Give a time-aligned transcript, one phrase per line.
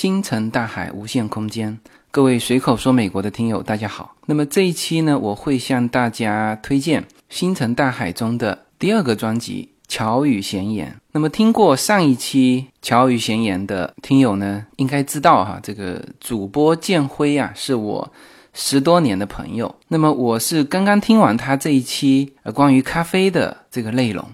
[0.00, 1.78] 星辰大海，无限空间。
[2.10, 4.16] 各位随口说美国的听友，大家好。
[4.24, 10.88] 那么这一期呢，我会向大家推荐《星辰大海》中的第二个专辑《巧语闲言》。
[11.12, 18.10] 那么听过上一期《巧语闲言》的听友呢，应该知道哈，这个主播建辉啊，是我
[18.54, 19.76] 十多年的朋友。
[19.88, 24.26] 那么我是刚刚听完他这一期呃关于咖啡的这个内容，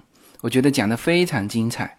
[0.42, 1.98] 我觉得讲的非常精彩。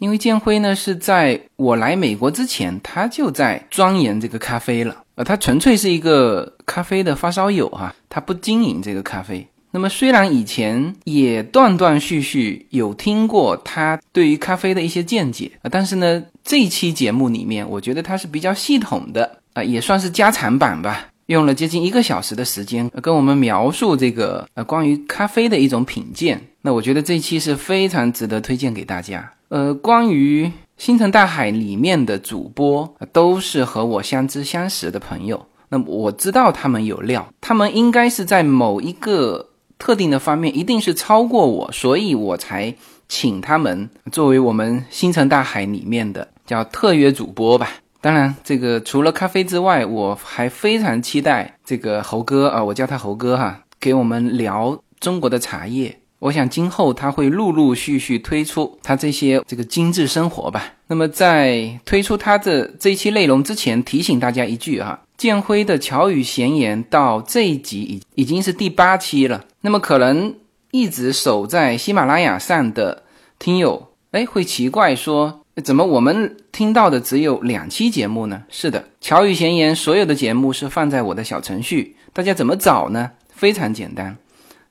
[0.00, 4.96] 因为建辉呢是在我来美国之前，他就在钻研这个咖啡了。
[5.14, 9.46] 呃，他纯粹是一个咖啡的发烧友哈，他不经营这个咖啡。
[9.70, 26.40] 那么虽然以前也断断续续有听过他对于咖啡的一些见解啊，但是呢，这一期节目里面，我觉得他是比较系统的啊，也算是加长版吧，用了接近一个小时的时间跟我们描述这个呃关于咖啡的一种品鉴。
[26.62, 29.32] 那我觉得这期是非常值得推荐给大家。
[29.48, 35.46] 呃，关于星辰大海里面的主播，都是和我相知相识的朋友。
[35.68, 42.74] 那么我知道他们有料，他们应该是在某一个特定的方面一定是超过我，所以我才
[43.08, 47.70] 请他们作为我们星辰大海里面的叫特约主播吧。
[48.00, 55.99] 当然，这个除了咖啡之外，我还非常期待这个猴哥啊，我叫他猴哥哈，给我们聊中国的茶叶。
[56.20, 60.74] 我想今后他会陆陆续续推出他这些这个精致生活吧。
[60.86, 69.44] 那么在推出他的这一期内容之前，提醒大家一句哈，建辉的巧语闲言到这一集已已经是第八期了。
[69.62, 70.34] 那么可能
[70.70, 73.02] 一直守在喜马拉雅上的
[73.38, 78.42] 听友，哎，会奇怪说，怎么我们听到的只有两期节目呢？
[78.50, 83.12] 是的，巧语闲言所有的节目是放在我的小程序，大家怎么找呢？
[83.32, 84.16] 非常简单。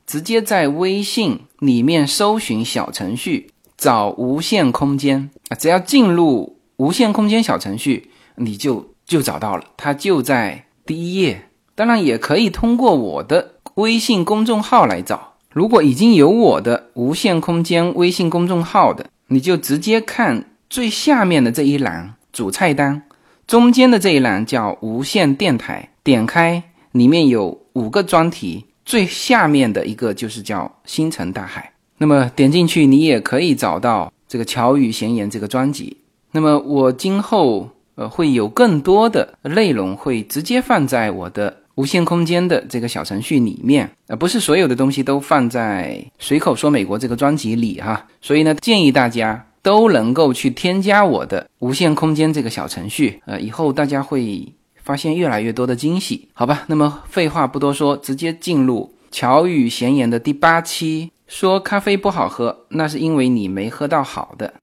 [0.10, 5.54] 直接在微信里面搜寻小程序，找无限空间啊！
[5.56, 11.50] 只要进入无限空间小程序，你就就找到了，它就在第一页。
[11.76, 15.36] 当然也可以通过我的微信公众号来找。
[15.52, 23.03] 如果已经有我的无限空间微信公众号的，你就直接看最下面的这一栏主菜单，
[23.46, 28.66] 中间的这一栏叫无线电台，点开里面有五个专题。
[28.89, 35.95] 最下面的一个就是叫星辰大海，那么点进去，你也可以找到这个巧语闲言这个专辑。
[36.31, 48.07] 那么我今后呃会有更多的内容会直接放在我的无限空间的这个小程序里面，呃不是所有的东西都放在随口说美国这个专辑里哈。
[48.21, 54.51] 所以呢，建议大家都能够去添加我的无限空间这个小程序，呃以后大家会。
[54.89, 61.11] 发现越来越多的惊喜，好吧，那么废话不多说，直接进入巧语闲言的第八期。
[61.27, 64.55] 说咖啡不好喝，那是因为你没喝到好的。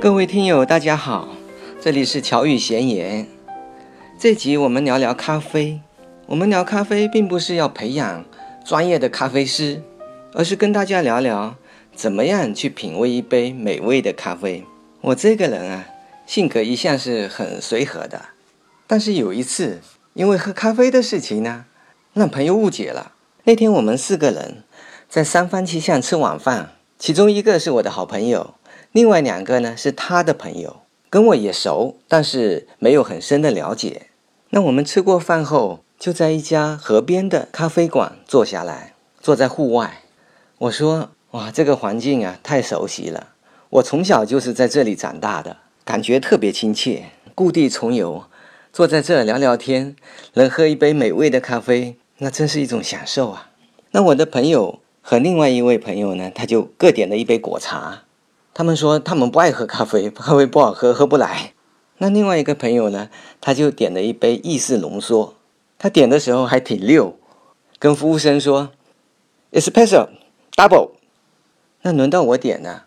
[0.00, 1.28] 各位听友，大家好，
[1.80, 3.28] 这里是巧语闲言。
[4.18, 5.80] 这集我们聊聊咖啡。
[6.26, 8.24] 我们聊咖啡，并不是要培养
[8.64, 9.80] 专业的咖啡师，
[10.32, 11.54] 而是跟大家聊聊。
[12.00, 14.64] 怎么样去品味一杯美味的咖啡？
[15.02, 15.84] 我这个人啊，
[16.24, 18.22] 性格一向是很随和的。
[18.86, 19.82] 但是有一次，
[20.14, 21.66] 因为喝咖啡的事情呢，
[22.14, 23.12] 让朋友误解了。
[23.44, 24.64] 那天我们四个人
[25.10, 28.54] 在三坊七巷吃晚饭，其中一个是我的好朋友，
[28.92, 30.80] 另外两个呢是他的朋友，
[31.10, 34.06] 跟我也熟，但是没有很深的了解。
[34.48, 40.00] 那我们吃过饭后，就在一家河边的咖啡馆坐下来，坐在户外。
[40.60, 41.10] 我说。
[41.32, 43.28] 哇，这个环境啊，太熟悉了！
[43.68, 47.04] 我从小就是在这里长大的，感觉特别亲切。
[47.36, 48.24] 故地重游，
[48.72, 49.94] 坐在这聊聊天，
[50.34, 53.50] 能喝一杯美味的咖啡，那真是一种享受啊！
[53.92, 58.02] 那我的朋友和另外一位朋友呢，他就各点了一杯果茶。
[58.52, 61.52] 他们说他们不爱喝咖啡，咖啡不好喝，喝不来。
[61.98, 63.08] 那另外一个朋友呢，
[63.40, 65.36] 他就点了一杯意式浓缩。
[65.78, 67.16] 他点的时候还挺溜，
[67.78, 68.70] 跟服务生说
[69.52, 70.08] ：“Espresso
[70.56, 70.90] double。”
[71.82, 72.86] 那轮到我点了，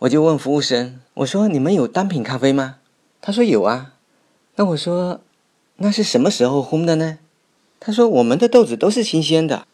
[0.00, 2.78] 我就问服务生：“我说你们有单品咖啡吗？”
[3.22, 3.92] 他说有啊。
[4.56, 5.20] 那我说
[5.76, 7.18] ：“那是什么时候烘的呢？”
[7.78, 9.66] 他说：“我们的豆子都是新鲜的。”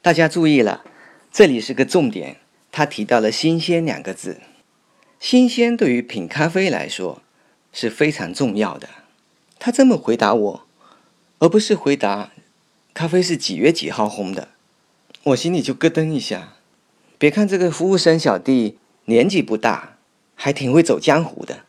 [0.00, 0.84] 大家注意了，
[1.32, 2.36] 这里是个重点，
[2.70, 4.40] 他提到了“新鲜”两个字。
[5.18, 7.22] 新鲜对于品咖啡来说
[7.72, 8.88] 是非常重要的。
[9.58, 10.66] 他这么回答我，
[11.38, 12.30] 而不是回答
[12.94, 14.48] 咖啡是几月几号烘的，
[15.22, 16.54] 我心里就咯噔一下。
[17.22, 19.96] 别看这个服务生小弟年纪不大，
[20.34, 21.60] 还挺会走江湖的。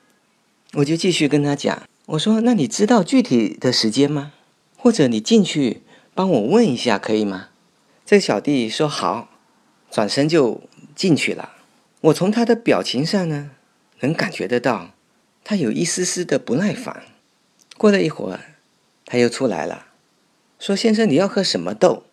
[0.71, 4.33] 我就继续跟他讲，我说：“那你知道具体的时间吗？
[4.75, 5.83] 或者你进去
[6.15, 7.49] 帮我问一下可以吗？”
[8.03, 9.29] 这小弟说：“好。”
[9.93, 10.59] 转身就
[10.95, 11.51] 进去了。
[12.01, 13.51] 我从他的表情上呢，
[13.99, 14.95] 能感觉得到，
[15.43, 17.03] 他有一丝丝的不耐烦。
[17.77, 18.39] 过了一会儿，
[19.05, 19.85] 他又出来了，
[20.57, 22.05] 说：“先生，你要喝什么豆？”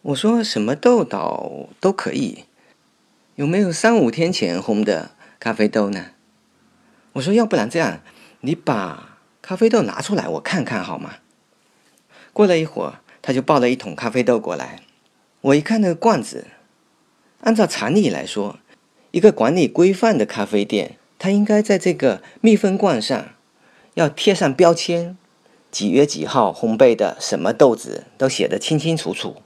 [0.00, 2.44] 我说：“什么豆倒都可以。
[3.38, 6.06] 有没有三五天前烘的咖啡豆呢？”
[7.14, 8.00] 我说：“要不然这样，
[8.40, 11.18] 你把咖啡豆拿出来，我看看好吗？”
[12.34, 14.80] 过了一会儿，他就抱了一桶咖啡豆过来。
[15.40, 16.48] 我一看那个罐子，
[17.42, 18.58] 按照常理来说，
[19.12, 23.28] 一个管理规范的咖啡店，它应该在这个密封罐上
[23.94, 25.16] 要贴上标签，
[25.70, 29.36] 几月几号烘焙的什么豆子都写得清清楚楚。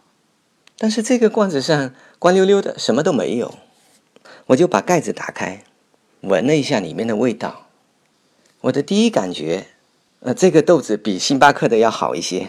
[0.78, 3.54] 但是这个罐子上光溜溜的，什么都没有。
[4.46, 5.64] 我就把盖子打开，
[6.20, 7.66] 闻了一下里面的味道。
[8.62, 9.66] 我的第一感觉，
[10.20, 12.48] 呃，这个豆子比星巴克的要好一些。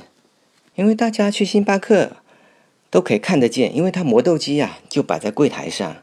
[0.76, 2.14] 因为大家去星巴克
[2.90, 5.98] 都可以看得见，因为它磨豆机呀就摆在柜台上，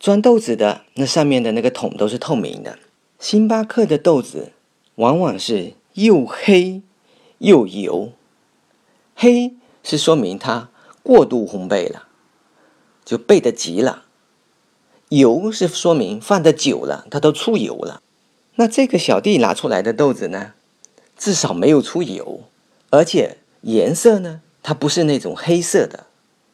[0.00, 2.78] 装豆子的那上面的那个桶都是透明的。
[3.20, 4.52] 星巴克的豆子
[4.96, 6.82] 往往是又黑
[7.38, 8.12] 又油，
[9.14, 10.70] 黑是说明它
[11.02, 12.08] 过度烘焙了，
[13.04, 14.04] 就焙的急了；
[15.08, 18.02] 油是说明放的久了，它都出油了。
[18.56, 20.52] 那这个小弟拿出来的豆子呢，
[21.16, 22.42] 至少没有出油，
[22.90, 23.38] 而且。
[23.62, 24.40] 颜色呢？
[24.62, 26.06] 它不是那种黑色的，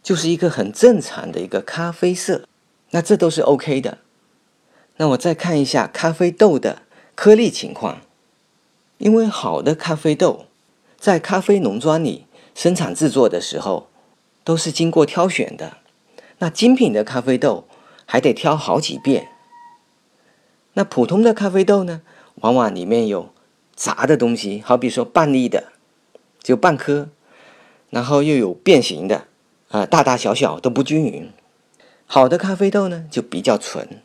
[0.02, 2.48] 就是一个很正常的一个咖啡色。
[2.92, 3.98] 那这都是 OK 的。
[4.96, 6.80] 那我再看一下咖啡豆的
[7.14, 8.00] 颗粒情况，
[8.96, 10.46] 因为好的咖啡豆
[10.98, 12.24] 在咖啡农庄里
[12.54, 13.88] 生产制作的时候
[14.42, 15.76] 都是经过挑选的。
[16.38, 17.64] 那精品的咖啡豆
[18.06, 19.28] 还得挑好几遍。
[20.74, 22.02] 那普通的咖啡豆呢，
[22.36, 23.32] 往往里面有
[23.74, 25.72] 杂的东西，好比说半粒的。
[26.42, 27.08] 就半颗，
[27.88, 29.28] 然后又有变形的，
[29.70, 31.30] 啊，大大小小都不均匀。
[32.04, 34.02] 好的咖啡豆呢就比较纯。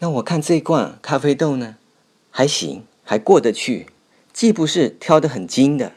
[0.00, 1.76] 那我看这罐咖啡豆呢，
[2.30, 3.86] 还行，还过得去，
[4.34, 5.92] 既不是挑的很精的，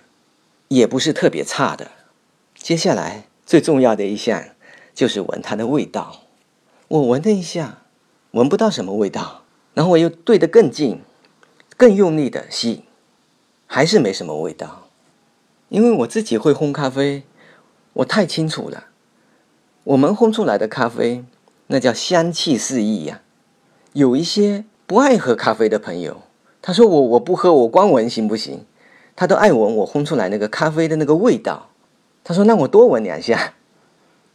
[0.70, 1.92] 也不是特别差的。
[2.56, 4.42] 接下来最重要的一项
[4.96, 6.21] 就是闻它的味道。
[6.92, 7.78] 我闻了一下，
[8.32, 9.44] 闻不到什么味道，
[9.74, 11.00] 然后我又对得更近，
[11.78, 12.84] 更用力的吸，
[13.66, 14.90] 还是没什么味道。
[15.70, 17.24] 因为我自己会烘咖啡，
[17.94, 18.88] 我太清楚了。
[19.86, 21.24] 我们烘出来的咖啡，
[21.68, 23.22] 那叫香气四溢呀。
[23.94, 26.24] 有一些不爱喝咖啡的朋友，
[26.62, 28.66] 他说我我不喝，我光闻行不行？
[29.16, 31.70] 他都爱闻我烘出来那个咖啡的那个味道。
[32.26, 33.54] 他说那我多闻两下。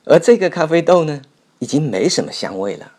[0.06, 1.20] 而这个咖啡豆呢，
[1.58, 2.92] 已经没什么香味了。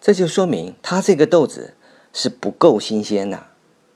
[0.00, 1.74] 这就说明它这个豆子
[2.12, 3.46] 是不够新鲜的。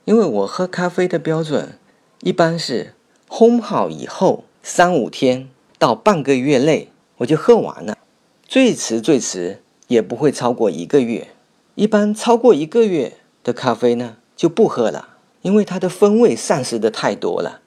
[0.05, 1.77] 因为我喝咖啡的标准
[2.21, 2.93] 一般是。
[3.33, 5.47] 烘好以后，三五天
[5.79, 7.97] 到半个月内我就喝完了，
[8.45, 11.29] 最迟最迟也不会超过一个月。
[11.75, 17.61] 一般超过一个月的咖啡呢就不喝了，因为它的风味丧失的太多了。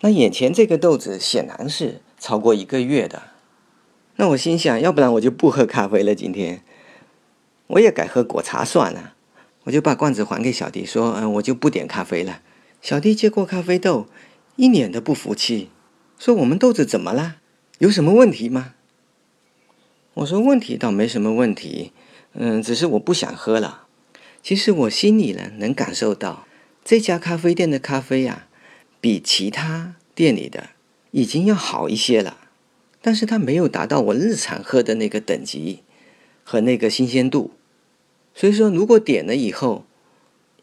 [0.00, 3.20] 那眼前这个豆子显然是超过一个月的，
[4.20, 6.62] 那我心想，要不然我就不喝咖啡了，今天
[7.68, 9.14] 我也改喝果茶算了。
[9.62, 12.42] 我就把罐子还给小弟，说：“嗯，我就不点咖啡了。”
[12.82, 14.08] 小弟接过咖啡豆。
[14.56, 15.70] 一脸的不服气，
[16.18, 17.36] 说：“我们豆子怎么了？
[17.78, 18.74] 有什么问题吗？”
[20.12, 21.92] 我说：“问题倒没什么问题，
[22.34, 23.86] 嗯，只是我不想喝了。
[24.42, 26.46] 其实我心里呢能感受到，
[26.84, 28.48] 这家咖啡店的咖啡呀，
[29.00, 30.68] 比其他店里的
[31.12, 32.36] 已经要好一些了，
[33.00, 35.82] 但是它没有达到我日常喝的那个等级
[36.44, 37.52] 和那个新鲜度。
[38.34, 39.84] 所以说，如果点了以后，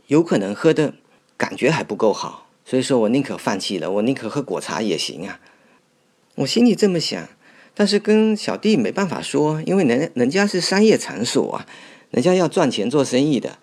[0.08, 0.94] 有可能喝的
[1.36, 5.40] 感觉还不够好。”所以说我宁可放弃了，我宁可喝果茶也行啊。
[6.36, 7.30] 我心里这么想，
[7.74, 11.66] 但是跟小弟没办法说，因为人人家是商业场所啊，
[12.12, 13.58] 人家要赚钱做生意的，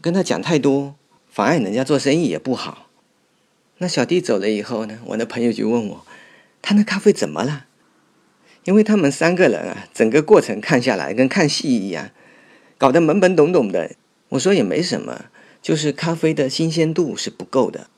[0.00, 0.94] 跟他讲太多，
[1.28, 2.88] 妨碍人家做生意也不好。
[3.78, 6.06] 那小弟走了以后呢，我的朋友就问我，
[6.62, 7.66] 他那咖啡怎么了？
[8.68, 12.10] 因为他们三个人啊，整个过程看下来跟看戏一样，
[12.76, 13.92] 搞得懵懵懂懂的。
[14.28, 15.24] 我说也没什么，
[15.62, 17.88] 就是咖啡的新鲜度是不够的。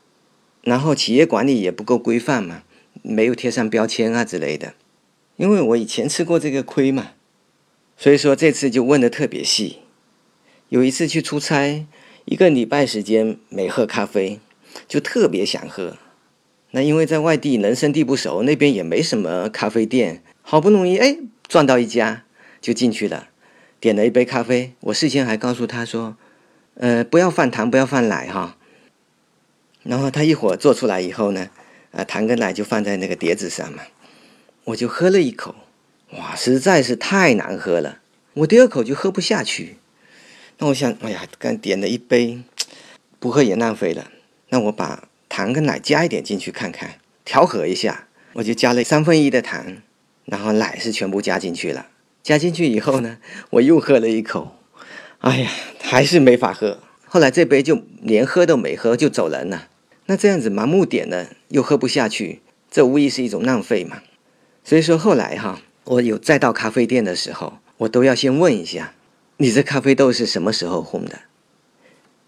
[0.63, 2.63] 然后企业管理也不够规范嘛，
[3.03, 4.75] 没有贴上标签啊之类的。
[5.39, 7.15] 因为我以前吃过这个亏嘛，
[7.97, 9.79] 所以说这次就问的特别细。
[10.69, 11.85] 有一次去出差，
[12.27, 14.39] 一个礼拜时间没喝咖啡，
[14.87, 15.97] 就特别想喝。
[16.71, 22.25] 那因为在外地人生地不熟，那边也没什么咖啡店，好不容易哎撞到一家，
[22.61, 23.29] 就进去了，
[23.79, 24.75] 点了一杯咖啡。
[24.81, 26.17] 我事先还告诉他说，
[26.75, 28.57] 呃，不要放糖，不要放奶哈。
[29.83, 31.49] 然后他一会儿做出来以后呢，
[31.93, 33.83] 呃，糖跟奶就放在那个碟子上嘛，
[34.65, 35.55] 我就喝了一口，
[36.13, 38.01] 哇，实在是太难喝了。
[38.35, 39.77] 我第二口就喝不下去。
[40.59, 42.43] 那我想，哎呀，刚点了一杯，
[43.19, 44.11] 不喝也浪费了。
[44.51, 48.09] 那我把糖跟奶加一点进去看看，调和一下。
[48.35, 49.79] 我就加了三分一的糖，
[50.31, 51.89] 然后奶是全部加进去了。
[52.23, 53.19] 加进去以后呢，
[53.51, 54.57] 我又喝了一口，
[55.19, 56.79] 哎呀，还是没法喝。
[57.05, 59.67] 后来这杯就连喝都没喝就走人了。
[60.07, 64.03] 那这样子盲目点呢又喝不下去，这无疑是一种浪费嘛。
[64.63, 68.95] 所以说后来哈，我有再到咖啡店的时候，我都要先问一下，
[69.39, 71.19] 你这咖啡豆是什么时候烘的？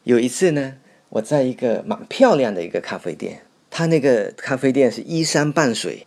[0.04, 0.74] 有一次呢，
[1.10, 6.06] 我在一个蛮漂亮的一个咖啡店，他那个咖啡店是依山傍水，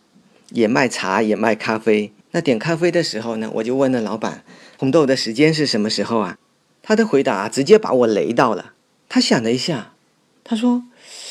[0.49, 2.11] 也卖茶也卖咖啡。
[2.31, 4.43] 那点咖啡的时候呢，我就问了老板，
[4.77, 6.37] 烘豆的时间是什么时候啊？
[6.83, 8.73] 他的回答直接把我雷到了。
[9.07, 9.93] 他想了一下，
[10.43, 10.83] 他说：“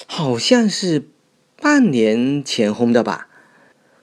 [0.06, 1.08] 好像是
[1.60, 3.28] 半年前烘的吧。”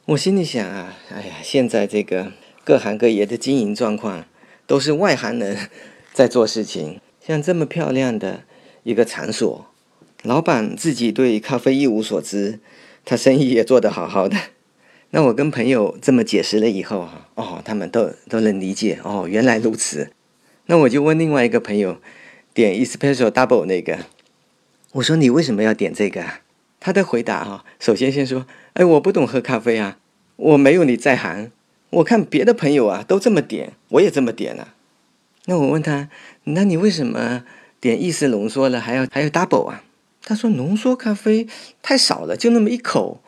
[0.05, 2.31] 我心里想啊，哎呀，现在这个
[2.63, 4.25] 各行各业的经营状况
[4.67, 5.69] 都是外行人
[6.13, 6.99] 在做事情。
[7.19, 8.43] 像这么漂亮的
[8.83, 9.67] 一个场所，
[10.23, 12.59] 老板自己对咖啡一无所知，
[13.05, 14.37] 他生意也做得好好的。
[15.13, 20.11] 那我跟朋友这么解释了以后，哈，哦，他们都都能理解，哦，原来如此。
[20.67, 21.97] 那我就问另外一个朋友，
[22.53, 23.99] 点 espresso double 那个，
[24.93, 26.23] 我说你为什么要点这个？
[26.79, 29.97] 他的回答哈，首先先说，哎，我不懂喝咖啡啊，
[30.37, 31.51] 我没有你在行。
[31.89, 34.75] 我看别的朋友啊都这么点，我也这么点了。
[35.45, 36.09] 那我问他，
[36.45, 37.43] 那你为什么
[37.81, 39.83] 点意式浓缩了还要还要 double 啊？
[40.23, 41.47] 他说浓缩咖啡
[41.81, 43.21] 太少了，就那么一口，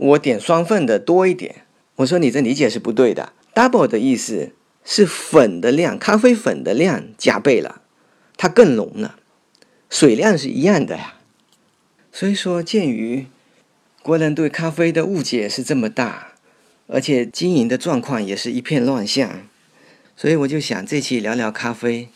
[0.00, 1.66] 我点双份的多一点。
[1.96, 4.52] 我说你这理解是不对的，double 的意思。
[4.82, 7.82] 是粉的量，咖啡粉的量加倍了，
[8.38, 9.20] 它更浓了，
[9.90, 11.16] 水量是一样的呀。
[12.10, 13.26] 所以说，鉴于
[14.02, 16.32] 国人对咖啡的误解是这么大，
[16.86, 19.46] 而且经营的状况也是一片乱象，
[20.16, 22.08] 所以我就想这期聊聊咖啡，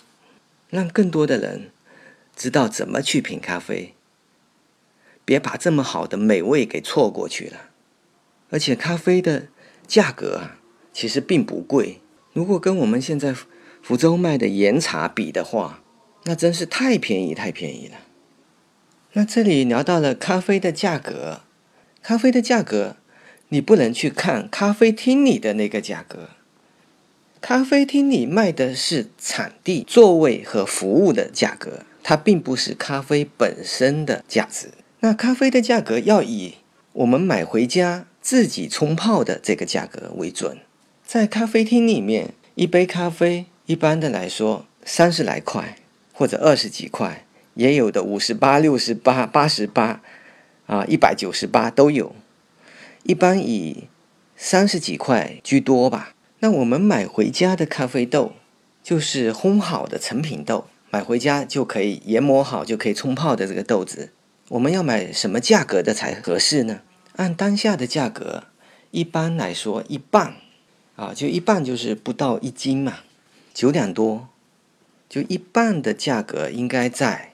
[0.70, 1.70] 让更多的人
[2.34, 3.92] 知道怎么去品咖啡，
[5.26, 7.68] 别把这么好的美味给错过去了。
[8.54, 9.48] 而且咖啡的
[9.84, 10.58] 价格啊，
[10.92, 11.98] 其实并不贵。
[12.32, 13.34] 如果跟我们现在
[13.82, 15.82] 福州卖的岩茶比的话，
[16.22, 17.96] 那真是太便宜太便宜了。
[19.14, 21.40] 那这里聊到了咖啡的价格，
[22.00, 22.94] 咖啡的价格
[23.48, 26.28] 你不能去看咖啡厅里的那个价格，
[27.40, 34.68] 咖啡厅里卖的是场地、座位和服务的价格，它并不是咖啡本身的价值。
[35.00, 36.54] 那咖啡的价格要以
[36.92, 40.56] 我们买回家自己冲泡的这个价格为准。
[41.06, 45.76] 在咖啡厅里面，一杯咖啡一般的来说三十来块，
[46.10, 50.00] 或者二十几块，也有的五十八、六十八、八十八，
[50.64, 52.16] 啊，一百九十八都有。
[53.02, 53.88] 一般以
[54.34, 56.14] 三十几块居多吧。
[56.38, 58.32] 那我们买回家的咖啡豆，
[58.82, 64.12] 就是烘好的成品豆，买回家就可以研磨好就可以冲泡的这个豆子。
[64.48, 66.80] 我们要买什么价格的才合适呢？
[67.16, 68.44] 按当下的价格，
[68.90, 70.34] 一般来说一磅。
[70.96, 72.98] 啊，就一半就是不到一斤嘛，
[73.52, 74.28] 九两多，
[75.08, 77.32] 就一半的价格应该在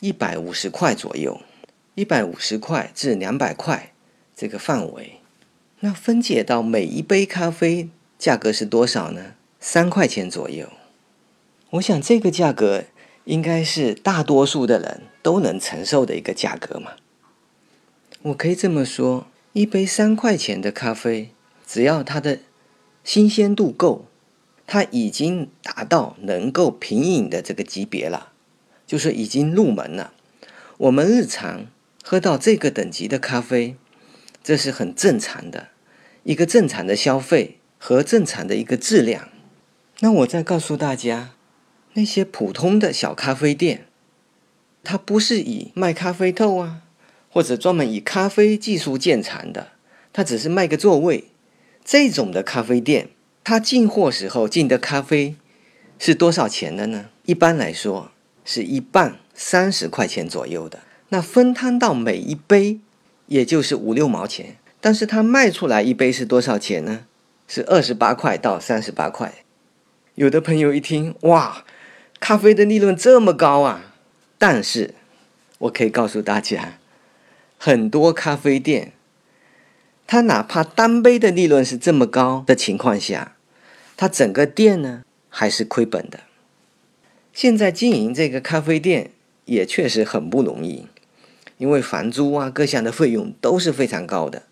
[0.00, 1.40] 一百五十块左右，
[1.94, 3.94] 一百五十块至两百块
[4.36, 5.20] 这个范围。
[5.80, 9.32] 那分解到每一杯咖啡价格是多少呢？
[9.58, 10.68] 三块钱左右。
[11.70, 12.84] 我想这个价格
[13.24, 16.92] 应该是大多数的人都能承受的一个价格嘛。
[18.24, 21.28] 我可以这么说，一杯三块钱的咖啡，
[21.66, 22.38] 只要它的
[23.02, 24.06] 新鲜度够，
[24.66, 28.32] 它已经达到能够品饮的这个级别了，
[28.86, 30.14] 就是已经入门了。
[30.78, 31.66] 我们日常
[32.02, 33.76] 喝到这个等级的咖啡，
[34.42, 35.68] 这是很正常的，
[36.22, 39.28] 一个正常的消费和正常的一个质量。
[40.00, 41.34] 那我再告诉大家，
[41.92, 43.86] 那些普通的小咖啡店，
[44.82, 46.83] 它不是以卖咖啡豆啊，
[47.34, 49.72] 或者专门以咖啡技术见长的，
[50.12, 51.24] 它只是卖个座位。
[51.84, 53.08] 这种的咖啡店，
[53.42, 55.34] 它进货时候进的咖啡
[55.98, 57.06] 是多少钱的呢？
[57.24, 58.12] 一般来说
[58.44, 60.78] 是一半三十块钱左右的。
[61.08, 62.78] 那分摊到每一杯，
[63.26, 64.56] 也就是五六毛钱。
[64.80, 67.06] 但是它卖出来一杯是多少钱呢？
[67.48, 69.34] 是二十八块到三十八块。
[70.14, 71.64] 有的朋友一听，哇，
[72.20, 73.92] 咖啡的利润这么高啊！
[74.38, 74.94] 但是
[75.58, 76.78] 我可以告诉大家，
[77.66, 78.92] 很多咖啡店。
[80.06, 83.36] 他哪怕单杯的利润是这么高的情况下，
[83.96, 86.20] 他整个店呢还是亏本的。
[87.32, 89.12] 现在经营这个咖啡店
[89.46, 90.88] 也确实很不容易，
[91.56, 94.42] 因为房租啊各项的费用都是非常高的。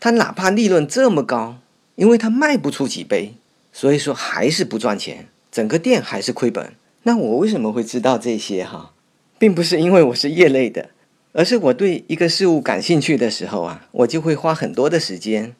[0.00, 1.58] 他哪怕利润这么高，
[1.94, 3.34] 因为他卖不出几杯，
[3.72, 5.28] 所以说还是不赚钱。
[5.52, 6.72] 整个店还是亏本。
[7.04, 8.94] 那我为什么会知道这些哈？
[9.38, 10.90] 并不是因为我是业内的，
[11.32, 15.54] 而是我对一个事物感兴趣的时候啊，我就会花很多的时间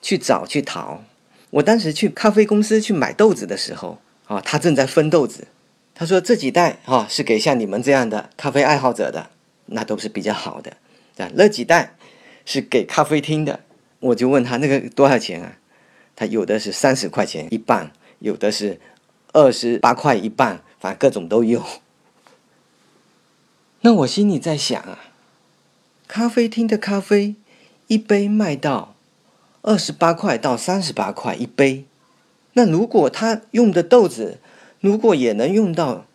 [0.00, 1.02] 去找去淘。
[1.50, 5.48] 我当时去咖啡公司去买豆子的时候啊，他正在分豆子，
[5.94, 9.30] 他说这几袋啊是给像你们这样的咖啡爱好者的，
[9.66, 10.72] 那都是比较好的。
[11.16, 11.96] 啊，那几袋
[12.44, 13.60] 是给咖啡厅的。
[14.00, 15.58] 我就问他那个多少钱啊？
[16.14, 18.80] 他有的是三十块钱一半，有的是
[19.32, 20.62] 二十八块一半。
[20.80, 21.60] 反正各种都有。
[23.80, 25.07] 那我心里在想啊，
[26.08, 27.36] 咖啡厅的咖啡
[27.86, 28.96] 一杯卖到
[29.62, 31.84] 二十八块到三十八块一杯，
[32.54, 34.40] 那如果他用的豆子
[34.80, 36.06] 如果也能用到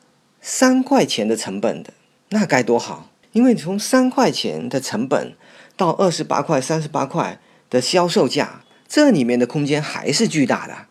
[0.42, 1.94] 三块钱的成本的，
[2.30, 3.12] 那该多好！
[3.32, 5.36] 因为从三块钱的成本
[5.78, 10.88] 到二十八块、三十八块的销售价，这里面的空间还是巨大的，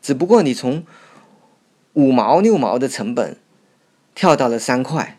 [0.00, 0.84] 只不过你从。
[1.94, 3.38] 五毛六毛的成本，
[4.14, 5.18] 跳到了三块，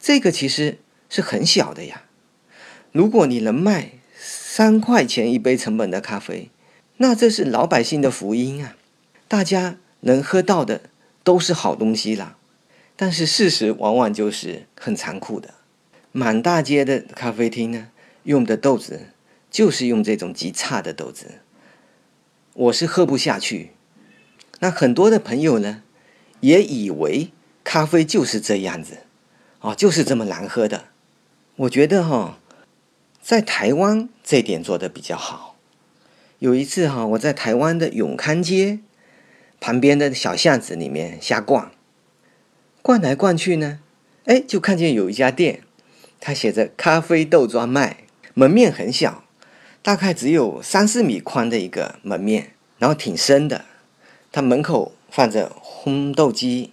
[0.00, 2.02] 这个其实是很小的呀。
[2.92, 6.50] 如果你能卖三块钱一杯成本的咖啡，
[6.96, 8.76] 那这是老百姓的福音啊！
[9.28, 10.82] 大家能喝到的
[11.22, 12.36] 都是好东西啦。
[12.96, 15.54] 但是事实往往就是很残酷的，
[16.10, 17.88] 满大街的咖啡厅呢，
[18.24, 19.12] 用的豆子
[19.48, 21.40] 就是用这种极差的豆子，
[22.54, 23.70] 我是喝不下去。
[24.58, 25.84] 那很多的朋友呢，
[26.40, 27.30] 也以为
[27.62, 28.98] 咖啡就是这样子，
[29.60, 30.86] 哦，就是这么难喝的。
[31.54, 32.40] 我觉得哈，
[33.28, 35.54] 在台湾这点做的比较好。
[36.38, 38.78] 有一次哈，我在台湾的永康街
[39.60, 41.70] 旁边的小巷子里面瞎逛，
[42.80, 43.80] 逛来逛去呢，
[44.24, 45.60] 哎，就看见有一家店，
[46.18, 47.98] 它写着“咖啡豆专卖”，
[48.32, 49.22] 门面很小，
[49.82, 53.66] 大概只有三四米宽的一个门面，然后挺深的。
[54.32, 56.72] 它门口放着烘豆机，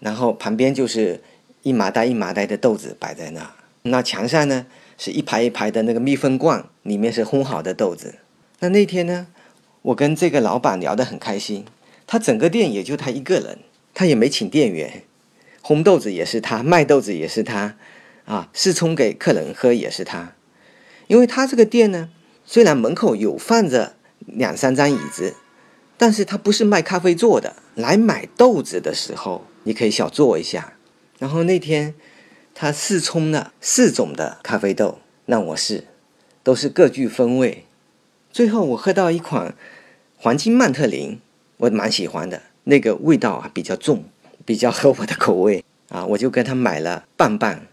[0.00, 1.22] 然后旁边就是
[1.62, 3.52] 一麻袋一麻袋的豆子摆在那。
[3.82, 4.66] 那墙上呢
[5.00, 8.16] 是一排一排的那个密封罐，里面是烘好的豆子。
[8.58, 9.28] 那那天呢，
[9.80, 11.64] 我跟这个老板聊得很开心。
[12.06, 13.60] 他整个店也就他一个人，
[13.94, 15.04] 他也没请店员，
[15.62, 17.76] 烘豆子也是他，卖豆子也是他，
[18.26, 20.34] 啊，试冲给客人喝也是他。
[21.06, 22.10] 因为他这个店呢，
[22.44, 23.94] 虽然门口有放着
[24.26, 25.34] 两三张椅子。
[25.96, 30.72] 但是他不是卖咖啡座的，来买豆子的时候，你可以小坐一下。
[31.18, 31.94] 然后那天
[32.62, 35.84] 他试冲了四种的咖啡豆，让我试，
[36.42, 37.64] 都是各具风味。
[38.30, 39.54] 最后我喝到一款
[40.18, 41.18] 黄金曼特林，
[41.56, 44.04] 我蛮喜欢的，那个味道啊比较重，
[44.44, 47.66] 比较合我的口味啊，我就跟他买了半半，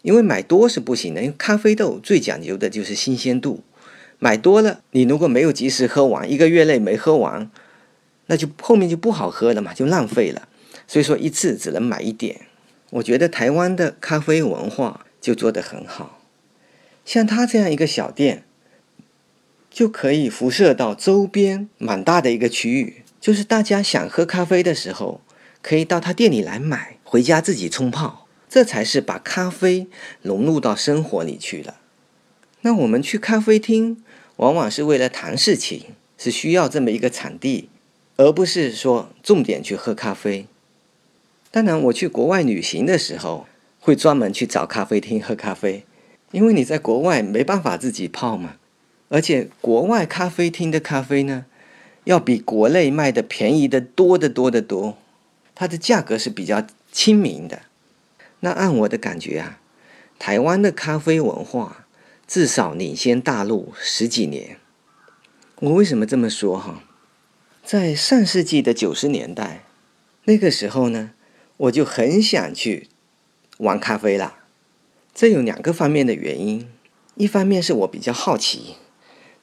[0.00, 3.62] 因为买多是不行的，因为咖啡豆最讲究的就是新鲜度。
[4.18, 7.50] 买多了，你如果没有及时喝完，一个月内没喝完，
[8.28, 10.48] 那就后面就不好喝了嘛，就浪费了。
[10.86, 12.47] 所以说一次只能买一点。
[12.90, 16.20] 我觉得台湾的咖啡文化就做得很好，
[17.04, 18.44] 像他这样一个小店，
[19.70, 25.20] 就可以辐射到周边蛮大的一个区域，就是大家想喝咖啡的时候，
[25.60, 29.86] 可以到他店里来买，回家自己冲泡，这才是把咖啡
[30.22, 31.76] 融入到生活里去了。
[32.62, 34.02] 那我们去咖啡厅。
[34.38, 35.82] 往往是为了谈事情，
[36.16, 37.68] 是需要这么一个场地，
[38.16, 40.46] 而不是说重点去喝咖啡。
[41.50, 43.46] 当然，我去国外旅行的时候，
[43.80, 45.84] 会专门去找咖啡厅喝咖啡，
[46.30, 48.56] 因为你在国外没办法自己泡嘛。
[49.08, 51.46] 而且，国外咖啡厅的咖啡呢，
[52.04, 54.98] 要比国内卖的便宜的多得多得多，
[55.54, 57.62] 它的价格是比较亲民的。
[58.40, 59.58] 那按我的感觉啊，
[60.18, 61.84] 台湾的咖啡文化。
[62.30, 64.58] 至少领先大陆十几年。
[65.60, 66.82] 我为什么这么说哈？
[67.64, 69.64] 在上世纪的九十年代，
[70.24, 71.12] 那个时候呢，
[71.58, 72.88] 我就很想去
[73.58, 74.38] 玩咖啡啦。
[75.12, 76.68] 这有两个方面的原因：
[77.16, 78.76] 一方面是我比较好奇，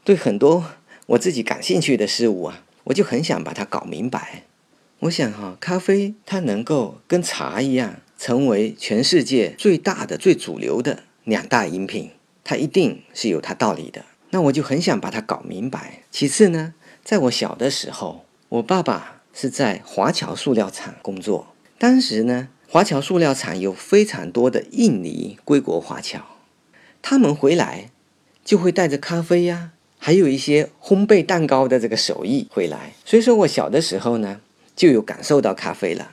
[0.03, 0.65] 对很多
[1.07, 4.43] 我自己感兴趣的事物啊，我就很想把它搞明白。
[4.99, 12.11] 我想哈，咖啡它能够跟茶一样，成为全世界最大的、最主流的两大饮品。
[12.45, 16.03] 它一定是有它道理的，那我就很想把它搞明白。
[16.11, 16.73] 其次呢，
[17.03, 26.21] 在我小的时候，我爸爸是在华侨塑料厂工作，当时呢，华侨塑料厂有非常多的印尼归国华侨，
[27.01, 27.89] 他们回来
[28.45, 34.39] 就会带着咖啡呀，还有一些烘焙蛋糕的这个手艺回来，所以说我小的时候呢，
[34.75, 36.11] 就有感受到咖啡了，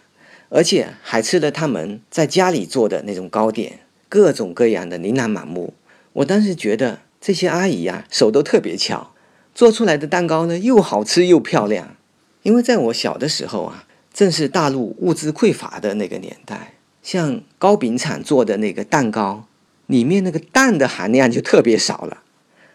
[0.48, 5.74] 而且还吃了他们在家里做的那种糕点，各种各样的琳琅满目。
[6.14, 9.14] 我当时觉得这些阿姨呀手都特别巧，
[9.54, 11.96] 做出来的蛋糕呢又好吃又漂亮。
[12.42, 19.46] 因为在我小的时候啊，正是大陆物资匮乏的那个年代，像糕饼厂做的那个蛋糕，
[19.86, 22.22] 里面那个蛋的含量就特别少了，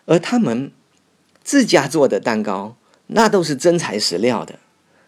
[0.06, 0.72] 而他们
[1.44, 2.76] 自家做的蛋糕，
[3.08, 4.60] 那都是真材实料的，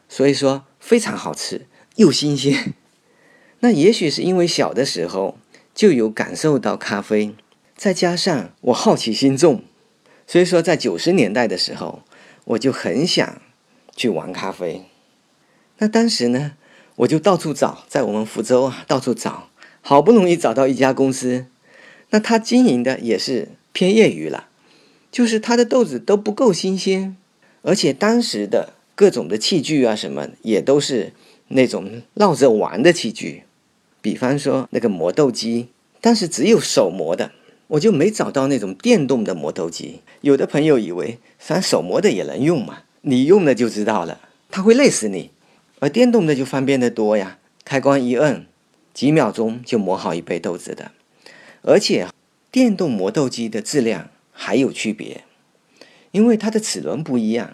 [0.08, 1.66] 所以说非常好吃
[1.96, 2.74] 又新鲜。
[3.62, 5.38] 那也许是因为小的时候
[5.74, 7.36] 就有感受到咖啡，
[7.76, 9.64] 再加上我好奇心重，
[10.28, 12.04] 所以说在九十年代的时候，
[12.46, 13.42] 我就很想
[13.96, 14.89] 去玩咖啡。
[15.80, 16.52] 那当时呢，
[16.98, 19.50] 我就到处找，在我们福州啊到处找，
[19.82, 21.46] 好不容易找到一家公司，
[22.10, 24.48] 那他经营的也是偏业余了，
[25.10, 27.16] 就是他的豆子都不够新鲜，
[27.62, 31.14] 而且当时的各种的器具啊什么也都是
[31.48, 33.44] 那种闹着玩的器具。
[34.02, 35.70] 比方说那个磨豆机，
[36.02, 37.32] 当时只有手磨的，
[37.68, 40.02] 我就没找到那种电动的磨豆机。
[40.20, 44.20] 有的朋友以为，反手磨的也能用嘛，你用了就知道了，
[44.52, 45.32] 它会累死你。
[45.80, 48.46] 而电动的就方便的多呀，开关一摁，
[48.94, 50.92] 几秒钟就磨好一杯豆子的。
[51.62, 52.08] 而且
[52.52, 55.24] 电动磨豆机的质量还有区别，
[56.12, 57.54] 因为它的齿轮不一样，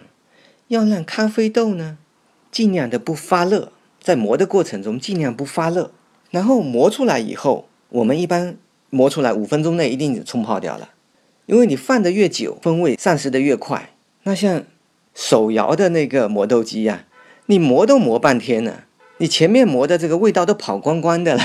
[0.68, 1.98] 要让咖啡豆呢
[2.50, 5.92] 尽量的不发热，在磨的过程中尽量不发热。
[6.30, 8.56] 然后磨出来以后，我们一般
[8.90, 10.90] 磨出来五分钟内一定冲泡掉了，
[11.46, 13.90] 因为你放的越久，风味丧失的越快。
[14.24, 14.64] 那像
[15.14, 17.04] 手摇的那个磨豆机呀，
[17.46, 18.84] 你磨都磨半天了，
[19.18, 21.42] 你前面磨的这个味道都跑光光的了。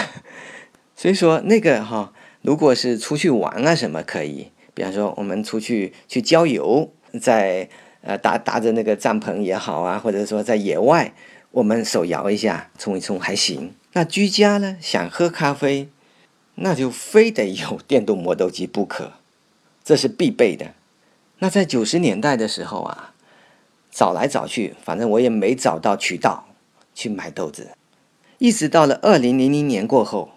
[0.96, 7.70] 所以说那个哈，如果是出去玩啊什么可以，比方说我们出去去郊游，在
[8.02, 11.14] 呃搭搭着那个帐篷也好啊，或者说在野外，
[11.52, 13.74] 我们手摇一下冲一冲还行。
[13.94, 14.78] 那居家呢？
[14.80, 15.90] 想喝咖啡，
[16.56, 19.12] 那就非得有电动磨豆机不可，
[19.84, 20.74] 这是必备的。
[21.40, 23.14] 那在九十年代的时候啊，
[23.92, 26.48] 找来找去，反正我也没找到渠道
[26.96, 27.72] 去买豆子。
[28.38, 30.32] 一直到了二零零零年过后，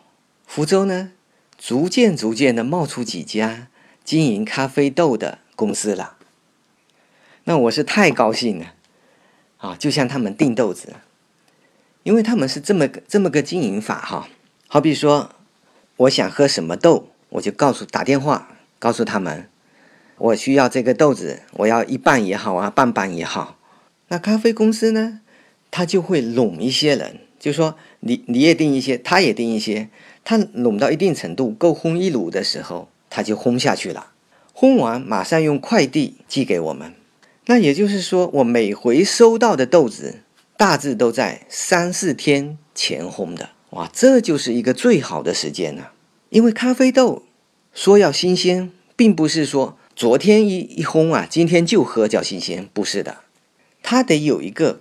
[0.47, 1.13] 福州呢，
[1.57, 3.69] 逐渐逐渐的冒出几家
[4.05, 6.17] 经营咖啡豆的公司了。
[7.45, 8.75] 那我是太高兴了，
[9.59, 10.95] 啊，就向他们订豆子。
[12.03, 14.29] 因为他们是这么个这么个经营法哈，
[14.69, 15.31] 好比说，
[15.97, 19.49] 我想喝什么豆，我就告诉打电话告诉他们，
[20.19, 23.59] 我需要这个豆子，我要一半也好啊，半半也好。
[24.09, 25.21] 那咖啡公司呢，
[25.71, 29.89] 他就会拢一些人，就说你你也订一些，他也订一些，
[30.25, 34.13] 他拢到一定程度够烘一炉的时候，他就烘下去了，
[34.55, 36.93] 烘完马上用快递寄给我们。
[37.47, 40.21] 那也就是说，我每回收到的豆子。
[40.57, 45.91] 大致都在三四天前烘的，哇，这就是一个最好的时间了。
[46.31, 47.25] 因为咖啡豆
[47.73, 53.19] 说要新鲜，并不是说昨天一一烘啊，今天就喝叫新鲜，不是的，
[53.83, 54.81] 它得有一个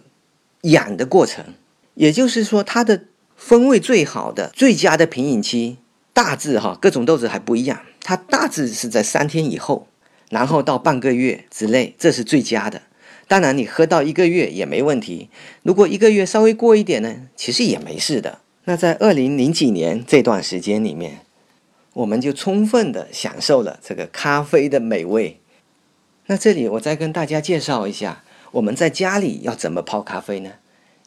[0.62, 1.46] 养的过程。
[1.94, 3.04] 也就是说，它的
[3.36, 5.78] 风味最好的、最佳的品饮期，
[6.14, 9.88] 大致哈，各种豆子还不一样，它大致是在三天以后，
[10.30, 12.82] 然后到半个月之内，这是最佳的。
[13.28, 15.30] 当然，你喝到一个月也没问题。
[15.62, 18.40] 如果一个月稍微过一点呢，其实也没事的。
[18.66, 21.20] 那在二零零几年这段时间里面，
[21.94, 25.40] 我们就充分的享受了这个咖啡的美味。
[26.26, 30.54] 那这里我再跟大家介绍一下，我们在家里要怎么泡咖啡呢？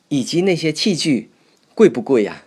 [0.09, 1.31] 以及那些器具
[1.75, 2.43] 贵不贵呀？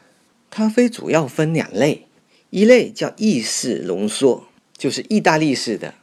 [0.49, 2.07] 咖啡主要分两类，
[2.49, 4.47] 一类叫意式浓缩，
[4.77, 5.93] 就是意大利式的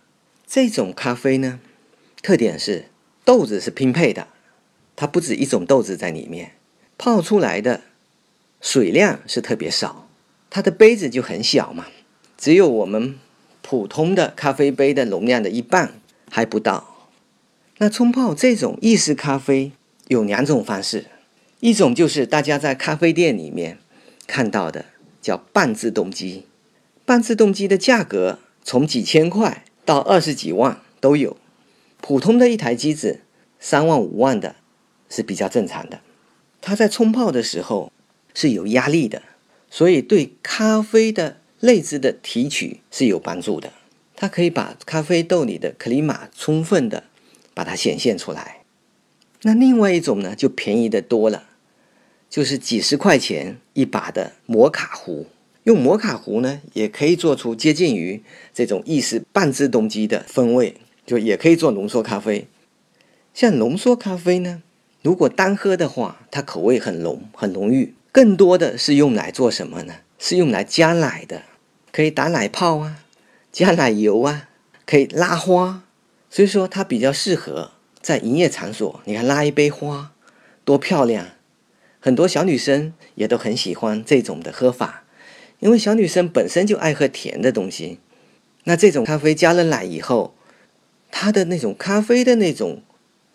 [0.47, 1.61] 这种咖啡呢，
[2.23, 2.87] 特点是。
[3.25, 4.29] 豆子是拼配的，
[4.95, 6.53] 它不止一种豆子在里面，
[6.97, 7.81] 泡出来的
[8.61, 10.09] 水量是特别少，
[10.49, 11.87] 它的杯子就很小嘛，
[12.39, 13.19] 只有我们
[13.63, 15.95] 普通的咖啡杯的容量的一半
[16.31, 17.09] 还不到。
[17.79, 19.73] 那冲泡这种意式咖啡
[20.09, 21.07] 有两种方式，
[21.61, 23.79] 一种就是大家在咖啡店里面
[24.27, 24.87] 看到的
[25.21, 26.47] 叫半自动机，
[27.05, 31.37] 半自动机的价格从几千块到二十几万都有。
[32.01, 33.21] 普通的一台机子，
[33.59, 34.57] 三万五万的，
[35.09, 36.01] 是比较正常的。
[36.61, 37.93] 它在冲泡的时候
[38.33, 39.23] 是有压力的，
[39.71, 43.73] 所以对咖啡的类质的提取是有帮助的。
[44.15, 47.05] 它可以把咖啡豆里的克里马充分的
[47.55, 48.63] 把它显现出来。
[49.43, 51.45] 那另外一种呢，就便宜的多了，
[52.29, 55.27] 就是几十块钱一把的摩卡壶。
[55.65, 58.23] 用摩卡壶呢，也可以做出接近于
[58.55, 60.77] 这种意式半自动机的风味。
[61.05, 62.49] 就也可以做浓缩咖啡，
[63.33, 64.61] 像浓缩咖啡呢，
[65.03, 67.95] 如果单喝的话，它口味很浓很浓郁。
[68.11, 69.95] 更多的是用来做什么呢？
[70.19, 71.43] 是用来加奶的，
[71.93, 73.03] 可以打奶泡啊，
[73.53, 74.49] 加奶油啊，
[74.85, 75.83] 可以拉花。
[76.29, 79.01] 所以说它比较适合在营业场所。
[79.05, 80.13] 你看拉一杯花，
[80.65, 81.29] 多漂亮，
[82.01, 85.05] 很多小女生也都很喜欢这种的喝法，
[85.61, 87.99] 因为小女生本身就爱喝甜的东西。
[88.65, 90.35] 那这种咖啡加了奶以后，
[91.11, 92.83] 它的那种咖啡的那种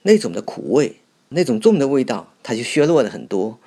[0.04, 0.98] 那种的苦味，
[1.30, 3.60] 那种重的味道，它就削弱了很多。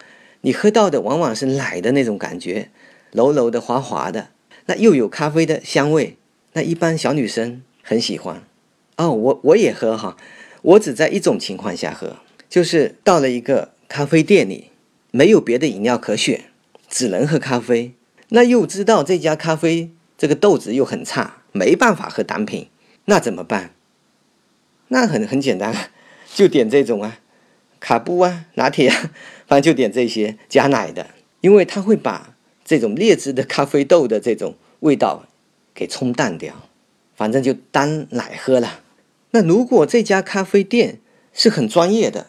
[0.43, 2.71] 你喝到的往往是奶的那种感觉，
[3.15, 4.31] 柔柔的、滑滑的，
[4.67, 6.17] 那又有咖啡的香味。
[6.55, 8.43] 那一般小女生很喜欢。
[8.97, 10.17] 哦，我我也喝哈，
[10.63, 12.17] 我只在一种情况下喝，
[12.49, 14.71] 就是到了一个咖啡店里，
[15.13, 16.47] 没有别的饮料可选，
[16.89, 17.95] 只能喝咖啡。
[18.31, 22.69] 那又知道这家咖啡这个豆子又很差，没办法喝单品，
[23.05, 23.71] 那怎么办？
[24.89, 25.73] 那很很简单，
[26.35, 27.21] 就点这种啊，
[27.79, 29.11] 卡布啊，拿铁啊，
[29.47, 32.34] 反正就点这些加奶的，因为它会把
[32.65, 35.27] 这种劣质的咖啡豆的这种味道
[35.75, 36.55] 给冲淡掉，
[37.15, 38.81] 反正就当奶喝了。
[39.33, 41.01] 那如果这家咖啡店
[41.33, 42.29] 是很专业的，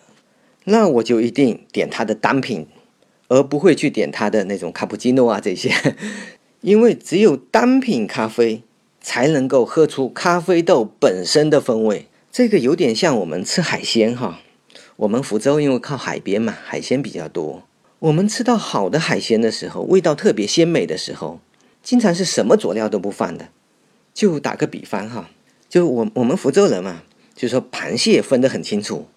[0.65, 2.67] 那我就一定点它的单品，
[3.28, 5.71] 而不会去点它的那种卡布奇诺啊这些，
[6.62, 8.63] 因为只有单品咖啡
[9.00, 12.08] 才能够喝出咖啡豆本身的风味。
[12.32, 14.41] 这个有点像我们吃海鲜哈，
[14.98, 17.63] 我们福州因为靠海边嘛，海鲜比较多。
[18.00, 21.40] 我们吃到好的海鲜的时候，味道特别鲜美的时候，
[21.82, 23.50] 经常是什么佐料都不放的。
[24.14, 25.30] 就打个比方哈。
[25.68, 27.04] 就我我们福州人嘛，
[27.36, 29.08] 就说螃蟹分得很清楚，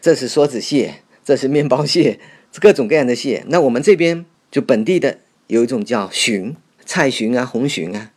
[0.00, 2.18] 这是梭子蟹，这是面包蟹，
[2.60, 3.44] 各种各样的蟹。
[3.48, 8.12] 那我们这边就本地的有一种叫鲟，菜鲟啊，红鲟啊，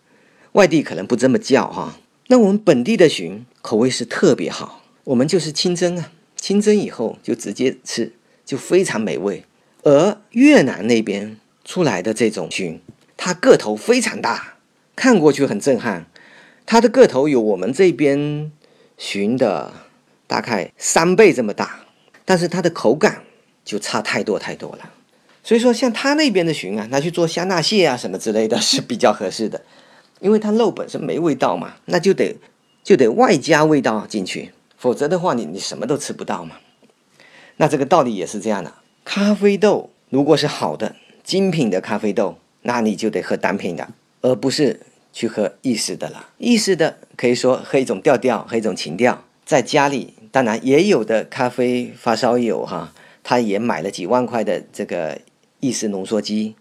[0.53, 1.97] 外地可能不这么叫哈。
[2.27, 8.11] 那我们本地的鲟口味是特别好，我们就是清蒸啊，清蒸以后就直接吃，
[8.43, 9.43] 就非常美味。
[9.87, 12.81] 而越南那边出来的这种鲟，
[13.15, 14.55] 它个头非常大，
[14.97, 16.05] 看过去很震撼。
[16.65, 18.51] 它的个头有我们这边
[18.97, 19.71] 鲟的
[20.27, 21.85] 大概三倍这么大，
[22.25, 23.23] 但是它的口感
[23.63, 24.91] 就差太多太多了。
[25.41, 29.63] 所以说，像它那边的鲟啊，拿去做香辣蟹啊什么之类的是比较合适的，
[30.19, 32.35] 因为它肉本身没味道嘛，那就得
[32.83, 36.57] 就得外加味道进去，否则的话你你什么都吃不到嘛。
[37.55, 38.73] 那这个道理也是这样的，
[39.07, 40.93] 咖啡豆如果是好的
[41.23, 43.87] 精品的咖啡豆，那你就得喝单品的，
[44.21, 44.81] 而不是。
[45.13, 49.23] 去喝意式的了，意式的可以说喝一种调调，喝一种情调。
[49.43, 52.93] 在家里，当然也有的咖啡发烧友哈，
[53.23, 55.19] 他也买了几万块的这个
[55.59, 56.55] 意式浓缩机，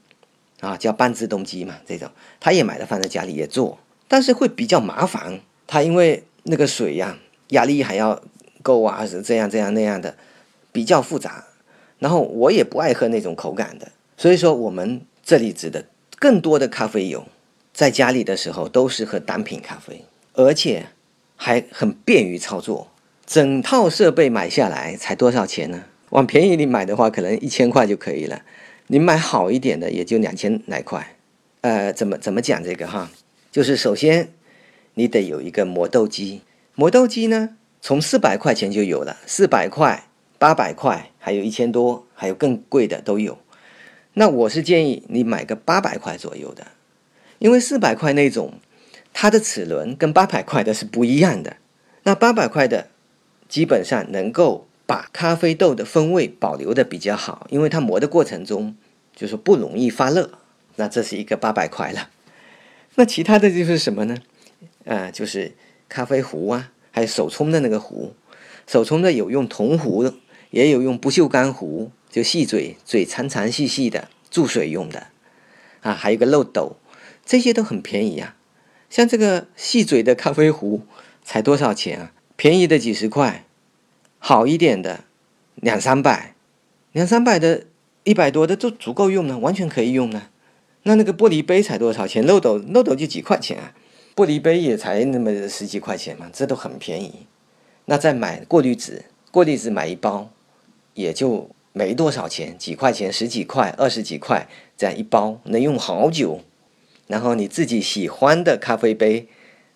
[0.61, 2.09] 啊，叫半自动机嘛，这种
[2.41, 3.79] 他也买了放在家里也做，
[4.09, 5.41] 但是会比较麻烦。
[5.67, 8.23] 他因为那个水呀，压力还要
[8.63, 10.17] 够啊，是这样这样那样的，
[10.73, 11.45] 比较复杂。
[11.99, 15.85] 然后我也不爱喝那种口感的，所以说我们这里指的
[16.19, 17.25] 更多的咖啡友。
[17.73, 20.87] 在家里的时候都是喝单品咖啡，而且
[21.37, 22.89] 还很便于操作。
[23.27, 25.85] 整套设备买下来才多少钱呢？
[26.09, 28.41] 往便宜里买的话，可能一千块就可以了。
[28.87, 31.17] 你买好一点的，也就两千来块。
[31.61, 33.11] 呃，怎么怎么讲这个哈？
[33.53, 34.33] 就是首先
[34.95, 36.41] 你得有一个磨豆机，
[36.75, 40.06] 磨豆机呢，从四百块钱就有了，四百块、
[40.39, 43.39] 八百块，还有一千多，还有更贵的都有。
[44.15, 46.67] 那我是建议你买个八百块左右的。
[47.39, 48.55] 因为四百块那种，
[49.13, 51.57] 它的齿轮跟八百块的是不一样的。
[52.05, 52.89] 那八百块的，
[53.49, 58.75] 基本上能够把咖啡豆的风味保留的比较好，因为它磨的过程中
[59.15, 60.31] 就是不容易发热。
[60.77, 62.09] 那这是一个八百块了。
[62.95, 64.17] 那其他的就是什么呢？
[64.87, 65.53] 啊，就是
[65.89, 68.15] 咖啡壶啊，还有手冲的那个壶。
[68.67, 70.11] 手冲的有用铜壶，
[70.57, 75.09] 也有用不锈钢壶，就细嘴，嘴长长细细的，注水用的。
[75.83, 76.77] 啊，还有个漏斗。
[77.27, 78.37] 这些都很便宜啊，
[78.89, 80.81] 像这个细嘴的咖啡壶
[81.23, 82.13] 才多少钱啊？
[82.37, 83.45] 便宜的几十块，
[84.19, 85.05] 好一点的
[85.57, 86.35] 两三百，
[86.93, 87.67] 两三百的
[88.05, 90.31] 一百多的都足够用了，完全可以用了。
[90.85, 92.25] 那那个玻璃杯才多少钱？
[92.25, 93.75] 漏斗漏斗就几块钱啊，
[94.15, 97.27] 玻璃杯也才那么十几块钱嘛，这都很便宜。
[97.85, 100.31] 那再买过滤纸，过滤纸买一包
[100.97, 106.41] 也就没多少钱，几块钱，十几块，二十几块这样一包，能用好久。
[107.07, 109.29] 然后你自己喜欢的咖啡杯，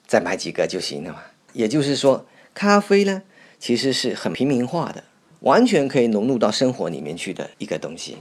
[0.07, 1.23] 再买几个就行了嘛。
[1.53, 3.23] 也就是说，咖啡呢，
[3.59, 5.05] 其实是很平民化的，
[5.41, 8.17] 完全可以融入到生活里面去的一个东西。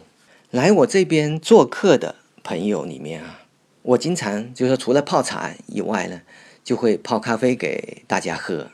[0.52, 3.46] 来我这边做客的朋友里面啊，
[3.82, 6.22] 我经常就是，除了泡茶以外呢，
[6.64, 8.68] 就会泡咖啡给大家喝。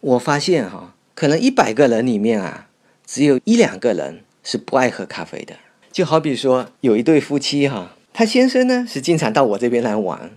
[0.00, 2.65] 我发现哈，可能一百个人里面啊，
[3.06, 5.54] 只有一两个人是不爱喝咖啡的。
[5.92, 7.92] 就好比说，有一对夫妻哈。
[8.12, 10.30] 他先生呢是经常到我这边来玩，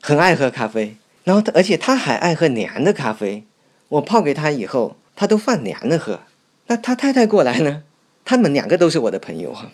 [0.00, 3.44] 很爱喝咖啡，然后而且他还爱喝凉的咖啡。
[3.88, 6.20] 我泡给他以后，他都放凉了喝。
[6.66, 7.82] 那他太太过来呢，
[8.24, 9.70] 他们两个都是我的朋友哈。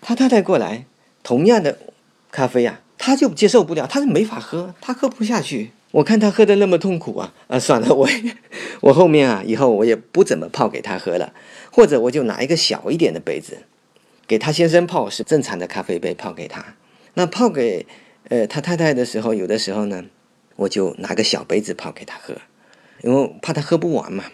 [0.00, 0.84] 他太太过来，
[1.22, 1.78] 同样的
[2.30, 5.70] 咖啡啊，他就接受不了，他是没法喝，他喝不下去。
[5.94, 8.08] 我看他喝的那么痛苦啊， 啊，算了，我
[8.80, 11.32] 我后面啊，以后我也不怎么泡给他喝了，
[11.70, 13.58] 或者我就拿一个小一点的杯子，
[14.26, 16.74] 给他先生泡是正常的咖啡杯泡给他。
[17.14, 17.86] 那泡给
[18.28, 20.04] 呃他太太的时候，有的时候呢，
[20.56, 22.34] 我就拿个小杯子泡给他喝，
[23.02, 24.24] 因为怕他喝不完嘛。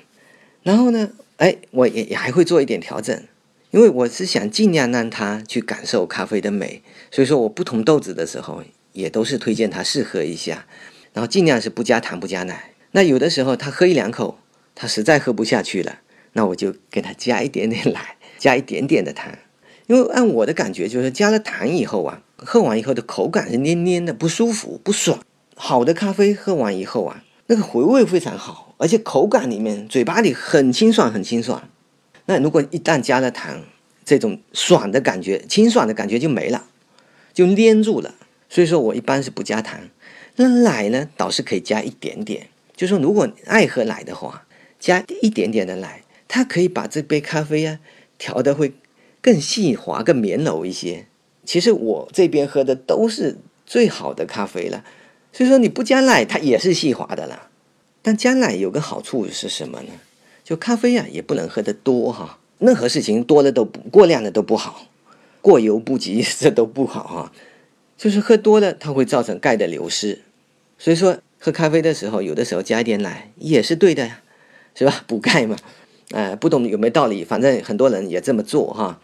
[0.63, 3.23] 然后呢，哎，我也也还会做一点调整，
[3.71, 10.67] 因为我是想尽量让他去感受咖啡的美，所以说我不同豆子的时候，也都是推荐他试喝一下。
[11.13, 12.73] 然后尽量是不加糖不加奶。
[12.93, 14.39] 那有的时候他喝一两口，
[14.75, 15.99] 他实在喝不下去了，
[16.33, 19.33] 那我就给他加一点点奶，加一点点的糖。
[19.87, 25.21] 因为按我的感觉，就是加了糖以后啊，喝完以后的口感是黏黏的，不舒服不爽。
[25.57, 31.69] 好的咖啡喝完以后啊，那个回味非常好，而且口感里面嘴巴里很清爽很清爽。
[32.27, 33.65] 那如果一旦加了糖，
[34.05, 36.67] 这种爽的感觉、清爽的感觉就没了，
[37.35, 38.15] 就黏住了。
[38.49, 39.81] 所以说我一般是不加糖。
[40.37, 42.49] 那奶呢，倒是可以加一点点。
[42.77, 44.47] 就说如果爱喝奶的话，
[44.79, 47.79] 加一点点的奶，它可以把这杯咖啡啊
[48.17, 48.73] 调的会
[49.21, 51.07] 更细滑、更绵柔一些。
[51.45, 54.85] 其实我这边喝的都是最好的咖啡了，
[55.33, 57.49] 所以说你不加奶，它也是细滑的啦。
[58.03, 59.91] 但加奶有个好处是什么呢？
[60.43, 62.39] 就咖啡啊，也不能喝得多哈。
[62.59, 64.87] 任何事情多了都不过量的都不好，
[65.41, 67.33] 过犹不及， 这都不好哈。
[68.01, 70.21] 就是喝多了，它会造成钙的流失。
[70.79, 74.23] 所以说，喝咖啡的时候，有的时候加一点奶也是对的呀，
[74.75, 75.05] 是吧？
[75.07, 75.55] 补钙嘛，
[76.13, 77.23] 哎，不懂有没有道理？
[77.23, 79.03] 反正很多人也这么做哈。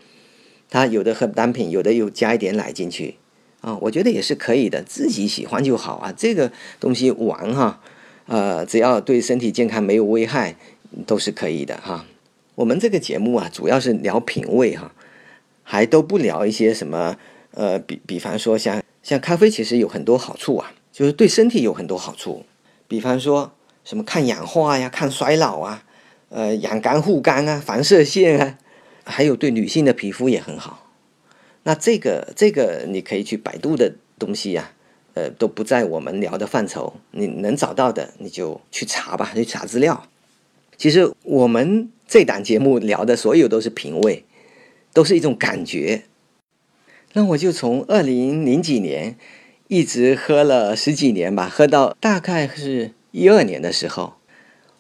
[0.71, 3.17] 他有的喝单品，有的又加一点奶进去
[3.61, 6.11] 啊，我觉得也是可以的，自己喜欢就好啊。
[6.17, 7.83] 这个东西玩哈，
[8.25, 10.57] 呃，只要对身体健康没有危害，
[11.07, 12.07] 都是可以的哈。
[12.55, 14.95] 我们这个节目啊，主要是聊品味哈，
[15.63, 17.19] 还都不聊一些什么
[17.51, 20.73] 呃，比比方说像像咖啡，其实有很多好处啊。
[20.91, 22.45] 就是对身体有很多好处，
[22.89, 23.53] 比方说
[23.85, 25.85] 什么抗氧化呀、抗衰老啊、
[26.29, 28.59] 呃养肝护肝啊、防射线啊，
[29.05, 30.91] 还有对女性的皮肤也很好。
[31.63, 34.73] 那这个这个你可以去百度的东西呀，
[35.15, 40.09] 呃都不在我们聊的范畴，你能找到的你就去查吧，去查资料。
[40.77, 44.25] 其实我们这档节目聊的所有都是品味，
[44.93, 46.03] 都是一种感觉。
[47.17, 49.17] 那我就从二零零几年。
[49.69, 54.15] 一直喝了十几年吧，喝到大概是一二年的时候，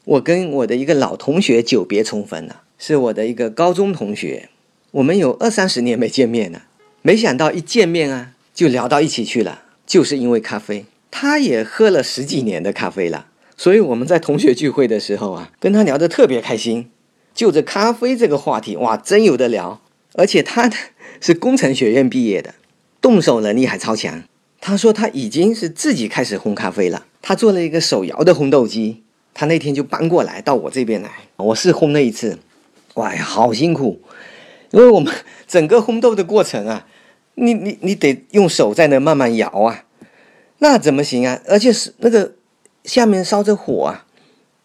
[0.05, 4.49] 我跟我的一个老同学久别重逢了，是我的一个高中同学，
[4.93, 6.67] 我们有二三十年没见面了，
[7.03, 16.89] 没想到一见面啊就聊到一起去了，就是因为咖啡，他也喝了十几年的咖啡了，所以我们在同学聚会的时候啊，跟他聊得特别开心，
[17.35, 19.81] 就这咖啡这个话题，哇，真有的聊，
[20.13, 20.71] 而且他
[21.21, 22.55] 是工程学院毕业的，
[23.01, 24.23] 动手能力还超强。
[24.61, 27.07] 他说他已经是自己开始烘咖啡了。
[27.23, 29.03] 他做了一个手摇的烘豆机，
[29.35, 31.11] 他那天就搬过来到我这边来。
[31.37, 32.39] 我是烘了一次，
[32.95, 34.01] 哇呀，好辛苦，
[34.71, 35.13] 因为我们
[35.47, 36.87] 整个烘豆的过程啊，
[37.35, 39.85] 你你你得用手在那慢慢摇啊，
[40.59, 41.41] 那怎么行啊？
[41.47, 42.33] 而且是那个
[42.85, 44.07] 下面烧着火啊，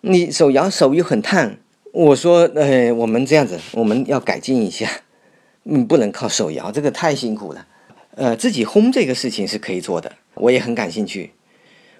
[0.01, 1.55] 你手摇手又很烫。
[1.91, 4.89] 我说，呃，我们这样子，我们要改进一下，
[5.73, 7.65] 嗯，不能靠手摇，这个太辛苦了。
[8.15, 11.31] 呃，自己烘这个事情是可以做的，我也很感兴趣。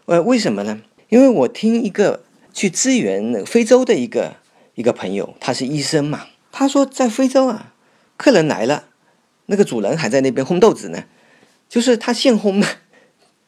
[0.07, 0.81] 呃，为什么呢？
[1.07, 2.21] 因为我听一个
[2.53, 4.35] 去支援非洲的一个
[4.75, 7.73] 一个朋友，他是医生嘛，他说在非洲啊，
[8.17, 8.89] 客人来了，
[9.45, 11.05] 那个主人还在那边烘豆子呢，
[11.69, 12.67] 就是他现烘的，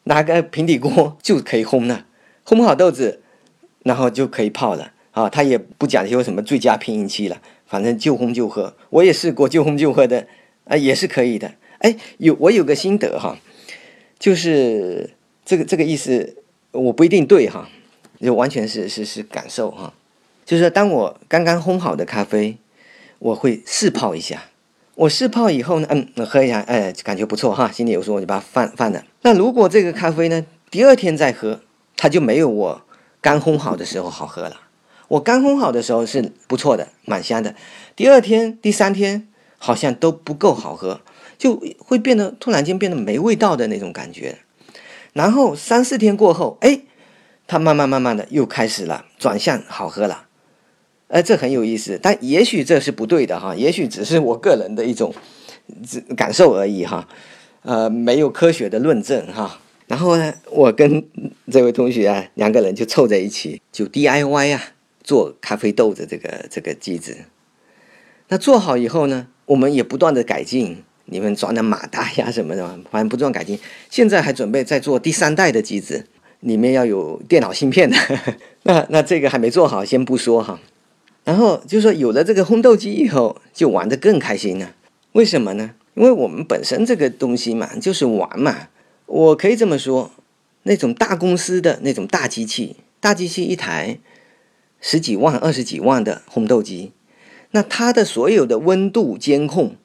[0.03, 2.05] 拿个平底锅就可以烘了，
[2.45, 3.21] 烘好豆子，
[3.83, 7.41] 然后就可以泡了啊，他也不讲究什么最佳品饮期了，
[7.73, 8.71] 反正就烘就喝。
[8.91, 10.27] 我也试过就烘就喝的，
[10.65, 11.51] 啊，也是可以的。
[11.79, 13.35] 哎，有我有个心得哈，
[14.19, 15.09] 就是
[15.43, 16.37] 这个这个意思，
[16.69, 17.67] 我不一定对哈，
[18.21, 19.91] 就完全是是是感受哈。
[20.45, 22.57] 就是，当我刚刚烘好的咖啡，
[23.17, 24.43] 我会试泡一下。
[24.93, 29.03] 我试泡以后呢，嗯，喝一下，哎，感觉不错哈，心里有数，我就把它放放了。
[29.23, 31.59] 那如果这个咖啡呢，第二天再喝，
[31.97, 32.83] 它就没有我
[33.19, 34.57] 刚烘好的时候好喝了。
[35.13, 37.55] 我刚烘好的时候是不错的，蛮香的。
[37.95, 41.01] 第二天、第三天好像都不够好喝。
[41.35, 44.37] 就会变得突然间变得没味道的那种感觉，
[45.11, 46.81] 然后三四天过后，哎，
[47.47, 50.27] 它慢慢慢慢的又开始了转向好喝了，
[51.09, 55.13] 哎，这很有意思，但也许这是不对的哈，也许只是我个人的一种
[56.15, 57.05] 感受而已哈，
[57.63, 59.59] 呃，没有科学的论证哈。
[59.87, 61.03] 然后呢，我跟
[61.51, 64.63] 这位同学啊，两个人就凑在一起，就 DIY 啊，
[65.03, 67.17] 做咖啡豆的这个这个机子。
[68.29, 70.83] 那做好以后呢，我们也不断的改进。
[71.05, 73.59] 你们装的马达呀什么的， 反正不断改进。
[73.89, 76.07] 现在还准备再做第三代的机子，
[76.39, 77.97] 里面要有电脑芯片的。
[78.63, 80.57] 那那这个还没做好，先不说哈。
[81.25, 84.73] 然后就说有了这个烘豆机以后，就玩得更开心了。
[85.11, 85.71] 为什么呢？
[85.95, 88.69] 因为我们本身这个东西嘛，就是玩嘛。
[89.05, 90.09] 我可以这么说，
[90.63, 93.99] 那种大公司的那种大机器，大机器一台
[94.85, 96.91] 十几万、二十几万的烘豆机，
[97.51, 99.77] 那它的所有的温度监控，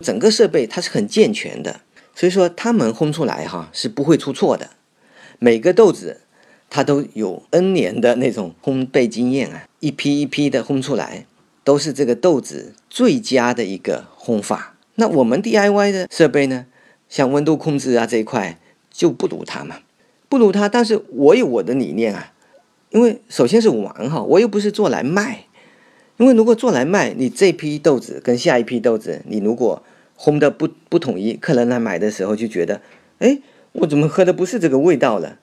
[0.00, 1.80] 整个设备它是很健全的，
[2.12, 4.70] 所以说他们烘出来哈是不会出错的。
[5.38, 6.22] 每个豆子
[6.68, 11.26] 它都有 N 年的那种烘焙经验啊，一批一批的烘出来，
[11.62, 14.74] 都是这个豆子最佳的一个烘法。
[14.96, 16.66] 那我们 DIY 的设备呢，
[17.08, 18.58] 像温度控制啊这一块
[18.90, 19.76] 就不如它嘛，
[20.28, 20.68] 不如它。
[20.68, 22.31] 但是我有我的理念啊，
[22.92, 25.44] 因为首先是玩哈，我又不是做来卖。
[26.18, 29.82] 因为如果做来卖，你这批豆子跟下一批豆子，你如果
[30.16, 32.80] 烘的不不统一，客人来买的时候就觉得，
[33.18, 33.38] 哎，
[33.72, 35.38] 我怎么喝的不是这个味道了？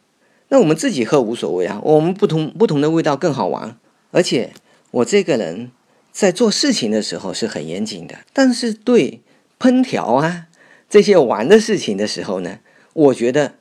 [0.48, 3.78] 那我们自己喝无所谓啊，我们不同不同的味道更好玩。
[4.12, 4.52] 而且
[4.92, 5.72] 我这个人
[6.12, 9.22] 在做事情的时候是很严谨的，但是对。
[9.62, 10.48] 烹调啊，
[10.90, 12.60] 这些玩的事情的时候呢，
[12.94, 13.56] 我觉得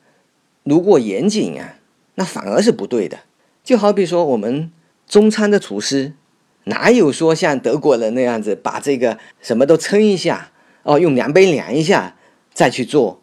[0.63, 1.75] 如果严谨啊，
[2.15, 3.19] 那反而是不对的。
[3.69, 4.73] 就好比说我们
[5.07, 6.15] 中餐的厨师，
[6.65, 10.51] 哪有说像德国人那样子把这个什么都称一下
[10.85, 12.17] 哦，用量杯量一下
[12.55, 13.21] 再去做，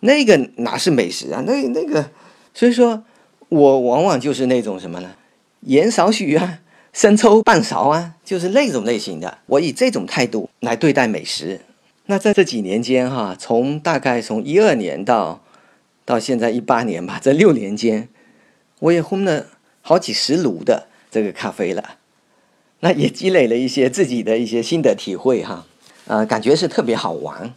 [0.00, 1.40] 那个哪是美食啊？
[1.46, 2.10] 那那个，
[2.52, 3.04] 所以说
[3.48, 5.14] 我往往就是那种什么呢？
[5.60, 6.58] 盐少许啊，
[6.92, 9.38] 生抽半勺啊，就是那种类型的。
[9.46, 11.60] 我以这种态度来对待美食。
[12.06, 15.44] 那在这几年间，哈，从大概从一二年到
[16.04, 18.08] 到现在一八年吧，这六年间，
[18.80, 19.46] 我也烘了
[19.88, 21.98] 好几十炉的这个咖啡了，
[22.80, 25.64] 那也积累了一些自己的一些心得体会，哈，
[26.08, 27.54] 呃，感觉是特别好玩，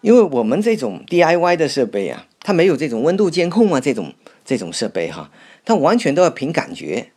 [0.00, 4.14] 因为我们这种 DIY 的设备啊，它没有这种温度监控啊，这种
[4.44, 5.32] 这种设备哈，
[5.64, 7.08] 它完全都要凭感觉，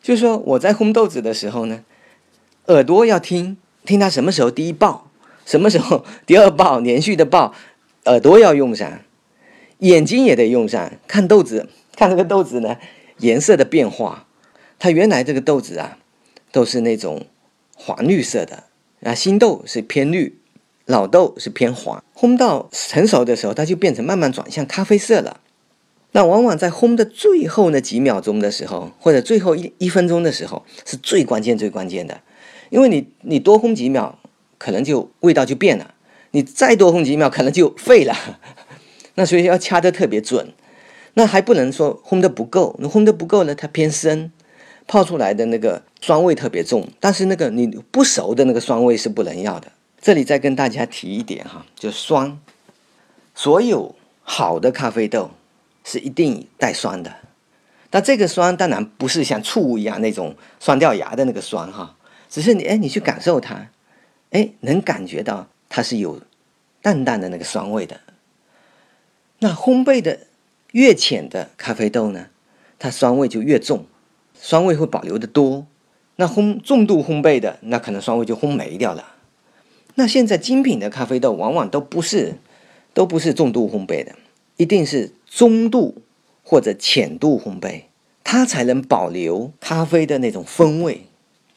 [0.00, 1.82] 就是说我在烘豆子的时候呢，
[2.66, 5.10] 耳朵要听听它什么时候第一爆。
[5.44, 7.54] 什么时候第二爆连续的爆，
[8.04, 9.00] 耳朵要用上，
[9.78, 12.76] 眼睛也得用上，看豆子，看这个豆子呢
[13.18, 14.26] 颜色的变化。
[14.78, 15.98] 它原来这个豆子啊
[16.52, 17.26] 都是那种
[17.74, 18.64] 黄绿色的，
[19.02, 20.38] 啊新豆是偏绿，
[20.84, 22.02] 老豆是偏黄。
[22.14, 25.40] 烘到成熟的时候，它就变成慢慢转向咖啡色了。
[26.12, 32.20] 那往往在烘的最后那几秒钟的时候，或者最后一一分钟的时候，是最关键最关键的，
[32.70, 34.18] 因为你你多烘几秒。
[34.58, 35.92] 可能就味道就变了，
[36.30, 38.16] 你再多烘几秒，可能就废了。
[39.16, 40.54] 那所以要掐得特别准，
[41.18, 44.30] 那还不能说烘的不够，你烘的不够呢，它偏生，
[44.86, 46.86] 泡出来的那个酸味特别重。
[47.00, 49.72] 但是那个你不熟的那个酸味是不能要的。
[49.98, 52.38] 这里再跟大家提一点哈，就酸，
[53.34, 55.30] 所有好的咖啡豆
[55.84, 57.16] 是一定带酸的，
[57.88, 61.96] 但这个酸当然不是像醋一样那种酸掉牙的那个酸哈，
[62.28, 63.68] 只是你哎，你去感受它。
[64.32, 66.20] 哎，能感觉到它是有
[66.82, 68.00] 淡淡的那个酸味的。
[69.38, 70.18] 那烘焙的
[70.76, 72.26] 越浅的咖啡豆呢，
[72.78, 73.86] 它酸味就越重，
[74.34, 75.66] 酸味会保留的多。
[76.16, 79.14] 那烘重度烘焙的，那可能酸味就烘没掉了。
[79.94, 82.34] 那现在精品的咖啡豆往往都不是，
[82.92, 84.16] 都不是重度烘焙的，
[84.58, 86.02] 一定是中度
[86.42, 87.84] 或者浅度烘焙，
[88.22, 91.06] 它才能保留咖啡的那种风味。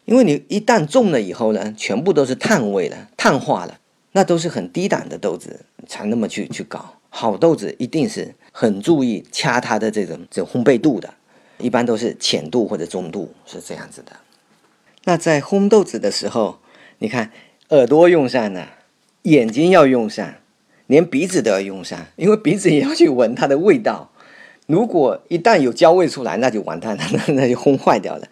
[0.06, 3.80] 因为你一旦重了以后呢，全部都是碳味了、碳化了，
[4.14, 6.96] 那都是很低档的豆子才那么去去搞。
[7.12, 11.14] 好豆子一定是很注意掐它的这种这烘焙度的，
[11.60, 14.12] 一般都是浅度或者中度是这样子的。
[15.06, 16.60] 那在烘豆子的时候，
[16.98, 17.32] 你看
[17.70, 18.68] 耳朵用上了，
[19.22, 20.34] 眼睛要用上，
[20.88, 24.12] 连鼻子都要用上，因为鼻子也要去闻它的味道。
[24.66, 28.28] 如果一旦有焦味出来，那就完蛋了，那那就烘坏掉了。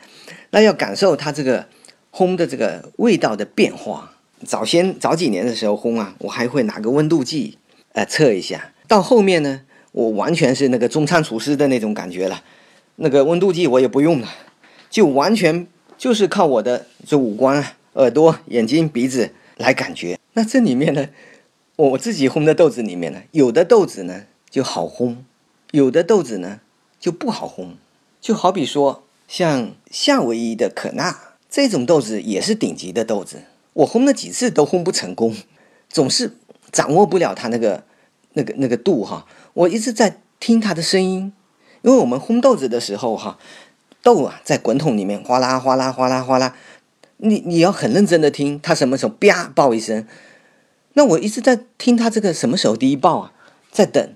[0.49, 1.65] 那要感受它这个
[2.11, 4.11] 烘的这个味道的变化。
[4.45, 7.57] 早先早几年的时候烘啊，我还会拿个温度计，
[7.93, 8.73] 呃，测一下。
[8.89, 9.61] 到后面呢，
[9.97, 12.43] 我完全是那个中餐厨师的那种感觉了。
[12.97, 14.29] 那个温度计我也不用了，
[14.91, 15.65] 就完全
[15.97, 20.19] 就是靠我的这五官啊，耳朵、眼睛、鼻子来感觉。
[20.33, 21.09] 那这里面呢，
[21.75, 25.15] 我自己烘的豆子里面呢，有的豆子呢就好烘，
[25.71, 26.59] 有的豆子呢
[26.99, 27.69] 就不好烘。
[28.21, 29.03] 就好比说。
[29.27, 33.41] 像夏威夷的可纳这种豆子也是顶级的豆子，
[33.73, 35.35] 我烘了几次都烘不成功，
[35.89, 36.31] 总是
[36.71, 37.83] 掌握不了它那个
[38.37, 39.25] 那个那个度哈。
[39.53, 41.33] 我一直在听它的声音，
[41.81, 43.37] 因为我们烘豆子的时候哈，
[44.01, 46.55] 豆啊在滚筒里面哗啦哗啦哗啦哗啦，
[47.17, 50.05] 你你要很认真的听它什么时候啪爆一声，
[50.93, 53.33] 那我一直在听他这个什么时候第一爆啊，
[53.71, 54.13] 在等，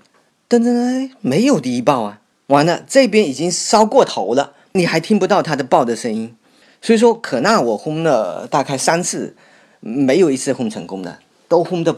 [0.48, 6.36] 等等等，没有第一爆啊，完了这边已经烧过头了，你还听不到它的爆的声音，
[6.80, 9.36] 所以说可纳我烘了大概三次，
[9.80, 11.18] 没有一次烘成功的，
[11.48, 11.96] 都烘的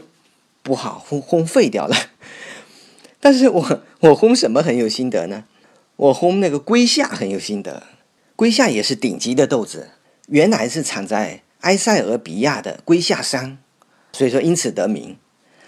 [0.65, 1.95] 不好，烘烘废掉了。
[3.21, 5.45] 但是我我烘什么很有心得呢？
[5.97, 7.83] 我烘那个龟夏很有心得，
[8.35, 9.91] 龟夏也是顶级的豆子，
[10.27, 13.59] 原来是产在埃塞俄比亚的龟夏山，
[14.12, 15.17] 所以说因此得名。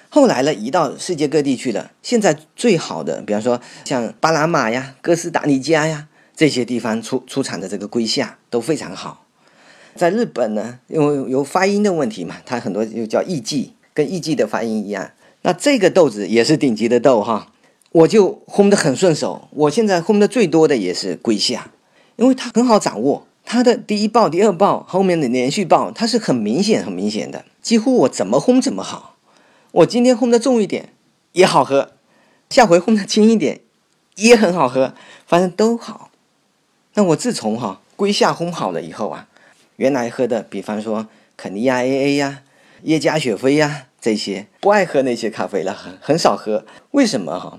[0.08, 1.92] 后来呢，移到世界各地去了。
[2.02, 9.26] 现在最好的，比方说像巴拿马呀、哥斯达黎加呀这些地方出出产的这个龟夏都非常好。
[9.94, 15.12] 在日本呢，因为有发音的问题嘛，它很多又叫艺伎，跟艺伎的发音一样。
[15.40, 17.50] 那这个豆子也是顶级的豆哈，
[17.92, 19.48] 我就烘得很顺手。
[19.52, 21.70] 我现在烘的最多的也是龟夏，
[22.16, 29.16] 因为它很好掌握，它的第一爆、第二爆，后面的连续爆，它是很明显、很明显的，几乎我怎么烘怎么好。
[29.72, 30.90] 我今天烘的重一点
[31.32, 31.92] 也好喝，
[32.50, 33.60] 下回烘的轻一点
[34.16, 34.92] 也很好喝，
[35.26, 36.10] 反正都好。
[36.94, 39.28] 那我自从哈龟夏烘好了以后啊，
[39.76, 42.42] 原来喝的，比方说肯尼亚 AA 呀、
[42.82, 43.86] 耶加雪菲呀。
[43.98, 46.64] 这些不爱喝那些咖啡了，很很少喝。
[46.92, 47.58] 为什么哈？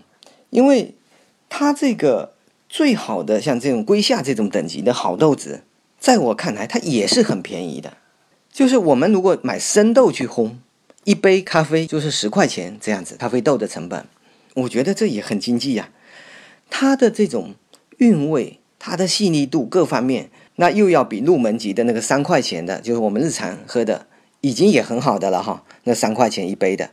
[0.50, 0.96] 因为
[1.50, 2.36] 它这个
[2.70, 5.64] 最好的像这种龟夏这种等级的好豆子，
[6.00, 7.98] 在我看来它也是很便宜的。
[8.50, 10.54] 就是我们如果买生豆去烘，
[11.04, 14.06] 一杯咖啡就是十块钱这样子，咖啡豆的成本，
[14.54, 15.90] 我觉得这也很经济呀。
[16.70, 17.56] 它的这种
[17.98, 24.08] 韵味、它的细腻度各方面，那又要比入门级的那个三块钱的，就是我们日常喝的。
[24.48, 26.92] 已经也很好的了哈，那三块钱一杯的，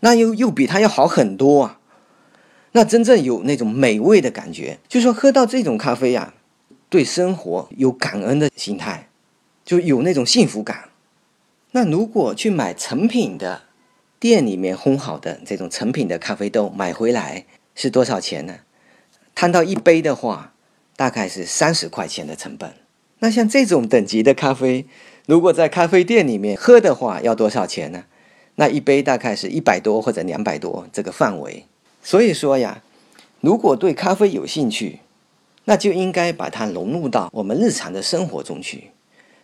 [0.00, 1.78] 那又又比它要好很多啊。
[2.72, 6.34] 那真正有那种美味的感觉，就说喝到这种咖啡呀，
[6.88, 9.08] 对生活有感恩的心态，
[9.64, 10.88] 就有那种幸福感。
[11.70, 13.62] 那如果去买成品的
[14.18, 17.46] 店里面烘好的这种成品的咖啡豆买回来
[17.76, 18.56] 是多少钱呢？
[19.36, 20.52] 摊到一杯的话，
[20.96, 22.74] 大概是三十块钱的成本。
[23.20, 24.84] 那像这种等级的咖啡。
[25.28, 28.04] 如果在咖啡店里面喝的话，要多少钱呢？
[28.54, 31.66] 那一杯大概是一百多或者两百多这个范围。
[32.02, 32.80] 所以说呀，
[33.42, 35.00] 如果对咖啡有兴趣，
[35.66, 38.84] 那就应该把它融入到我们日常的生活中去，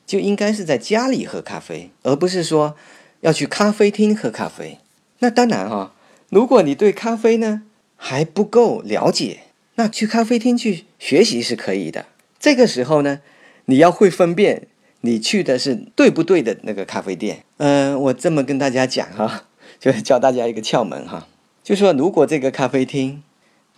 [0.07, 2.75] 就应该是在家里喝咖啡，而不是说
[3.21, 4.79] 要去咖啡厅喝咖啡。
[5.19, 5.93] 那当然哈，
[6.31, 7.65] 如果你对咖啡呢
[7.97, 9.41] 还不够了解，
[9.75, 12.07] 那去咖啡厅去学习是可以的。
[12.41, 13.21] 这个时候呢，
[13.67, 14.69] 你要会分辨。
[15.05, 17.45] 你去的是对不对的那个咖啡店？
[17.59, 19.45] 嗯，我这么跟大家讲哈，
[19.79, 21.29] 就是教大家一个窍门哈，
[21.63, 23.23] 就说如果这个咖啡厅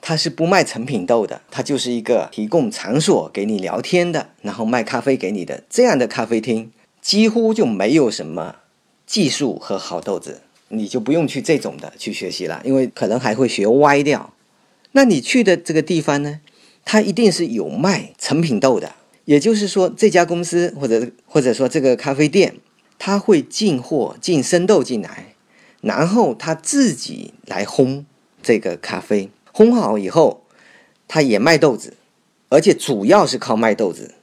[0.01, 6.71] 它是不卖成品豆的，它就是一个提供场所给你聊天的，然后卖咖啡给你的这样的咖啡厅，
[7.03, 8.55] 几乎就没有什么
[9.05, 14.33] 技术和好豆子，你就不用去这种的去学习了，因为可能还会学歪掉。
[14.93, 16.39] 那你去的这个地方呢，
[16.85, 18.93] 它一定是有卖成品豆的。
[19.27, 22.55] 也就是说，这家公司或者或者说这个咖啡店，
[22.99, 25.35] 他会进货进生豆进来，
[25.81, 28.05] 然后他自己来烘
[28.41, 30.45] 这个咖啡，烘好以后，
[31.09, 31.95] 他也卖豆子，
[32.49, 34.15] 而且主要是靠卖豆子。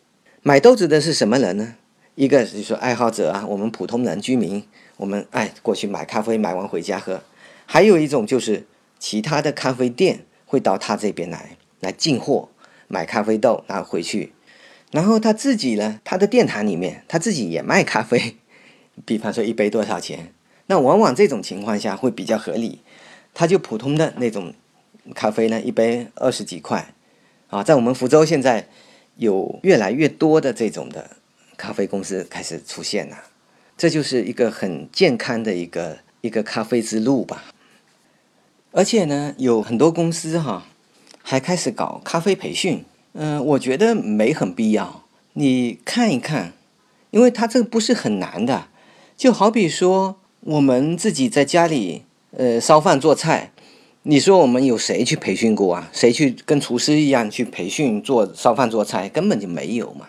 [0.42, 1.76] 买豆子的是什么人呢？
[2.16, 4.64] 一个就是说爱好者啊，我们普通人居民，
[4.96, 7.22] 我们哎过去买咖啡，买完回家喝。
[7.66, 8.66] 还有一种就是
[9.00, 12.48] 其他的咖啡店会到他这边来来进货，
[12.88, 14.32] 买咖啡豆拿回去。
[14.94, 18.38] 然后他自己呢，他的店堂里面他自己也卖咖啡，
[19.06, 20.32] 比方说一杯多少钱？
[20.68, 22.80] 那往往这种情况下会比较合理。
[23.34, 24.54] 他就普通的那种
[25.16, 26.94] 咖啡呢，一杯二十几块，
[27.48, 28.68] 啊，在我们福州现在
[29.16, 31.10] 有越来越多的这种的
[31.58, 33.18] 咖啡公司开始出现了，
[33.76, 37.46] 这就是一个很健康的一个一个咖啡之路吧。
[38.72, 40.68] 而且呢，有很多公司哈，
[41.24, 42.86] 还开始搞咖啡培训。
[43.14, 45.04] 嗯，我觉得没很必要。
[45.34, 46.54] 你看一看，
[47.12, 48.68] 因为它这个不是很难的，
[49.16, 53.52] 就好比说我们自己在家里，呃，烧饭做菜，
[54.02, 55.90] 你说我们有谁去培训过啊？
[55.94, 59.08] 谁去跟厨师一样去培训做烧饭做菜？
[59.10, 60.08] 根本就没有嘛。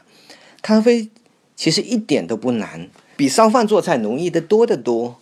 [0.62, 1.11] 咖啡
[1.55, 5.16] 其实一点都不难，比烧饭做菜容易的多得多。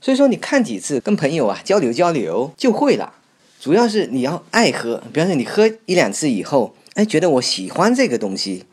[0.00, 3.12] 所以说，你看几次，跟朋友啊交流交流就会了。
[3.60, 6.74] 主要是你要爱喝，比方说你喝一两次以后。
[6.94, 8.64] 哎，觉得我喜欢这个东西，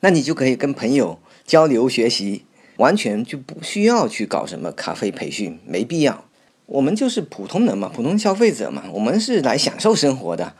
[0.00, 2.44] 那你就可以跟朋友交流学习，
[2.78, 6.24] 完全就不需要去搞什么咖啡培训，没必要。
[6.66, 10.54] 我们就是普通人嘛，普通消费者嘛，我们是来享受生活的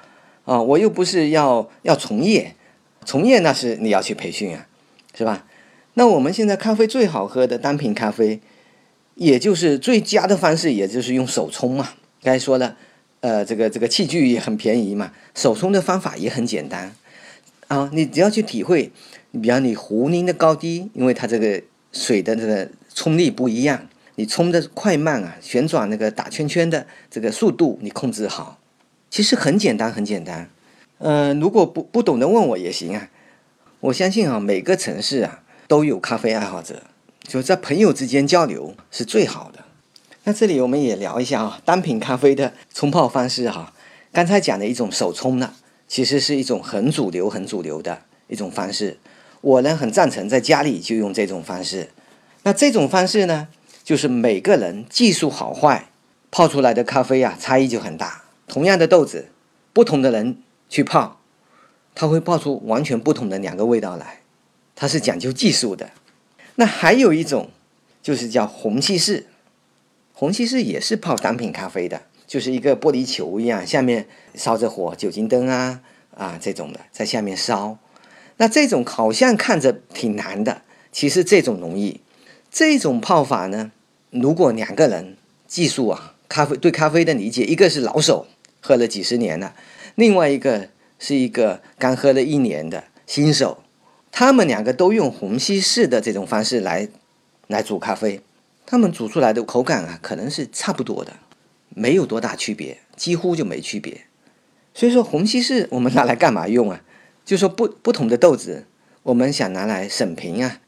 [0.44, 0.60] 啊！
[0.60, 2.54] 我又不是要要从业，
[3.06, 4.66] 从业那是你要去培训啊，
[5.16, 5.46] 是吧？
[5.94, 8.40] 那我们现在咖啡最好喝的单品咖啡，
[9.14, 11.94] 也就是最佳的方式，也就是用手冲嘛。
[12.22, 12.76] 该说了，
[13.24, 16.94] 呃，这个这个器具也很便宜嘛，手冲的方法也很简单
[17.68, 17.88] 啊。
[17.90, 18.92] 你只要去体会，
[19.30, 28.58] 你比方你壶拧的高低，因为它这个水的这个冲力不一样，你冲的快慢啊，旋转那个打圈圈的这个速度你控制好，
[29.08, 30.50] 其实很简单，很简单。
[30.98, 33.08] 呃，如果不不懂得问我也行啊。
[33.80, 36.82] 我相信啊，每个城市啊都有咖啡爱好者，
[37.26, 39.63] 就在朋友之间交流是最好的。
[40.26, 43.74] 那这里我们也聊一下啊，单品咖啡的冲泡方式哈。
[44.10, 45.52] 刚才讲的一种手冲呢，
[45.86, 48.98] 其实是一种很主流、很主流的一种方式。
[49.42, 51.90] 我呢很赞成在家里就用这种方式。
[52.44, 53.48] 那这种方式呢，
[53.82, 55.90] 就是每个人技术好坏，
[56.30, 58.24] 泡出来的咖啡啊差异就很大。
[58.48, 59.28] 同样的豆子，
[59.74, 60.38] 不同的人
[60.70, 61.20] 去泡。
[61.94, 64.20] 它会泡出完全不同的两个味道来，
[64.74, 65.90] 它是讲究技术的。
[66.54, 67.50] 那还有一种，
[68.02, 69.26] 就是叫虹吸式，
[70.14, 75.80] 虹吸式也是泡单品咖啡的，就是一个玻璃球一样，下面烧着火，酒精灯啊
[76.16, 77.76] 啊这种的在下面烧。
[78.38, 82.00] 那这种好像看着挺难的，其实这种容易。
[82.50, 83.72] 这种泡法呢，
[84.10, 88.26] 如果两个人技术啊，咖啡对咖啡的理解，一个是老手，
[88.60, 89.54] 喝了几十年了，
[89.96, 90.70] 另外一个。
[90.96, 93.62] 是一个刚喝了一年的新手，
[94.10, 96.88] 他们两个都用虹吸式的这种方式来
[97.48, 98.20] 来煮咖啡，
[98.66, 101.12] 他们煮出来的口感啊，可能是差不多的，
[101.70, 104.06] 没有多大区别，几乎就没区别。
[104.72, 106.82] 所以说虹吸式我们拿来干嘛用啊？
[107.24, 108.66] 就说不不同的豆子，
[109.02, 110.60] 我们想拿来审评啊，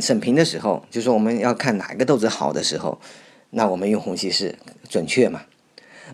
[0.00, 3.00] 审评的时候，就说我们要看哪个豆子好的时候，
[3.50, 5.42] 那我们用虹吸式准确嘛。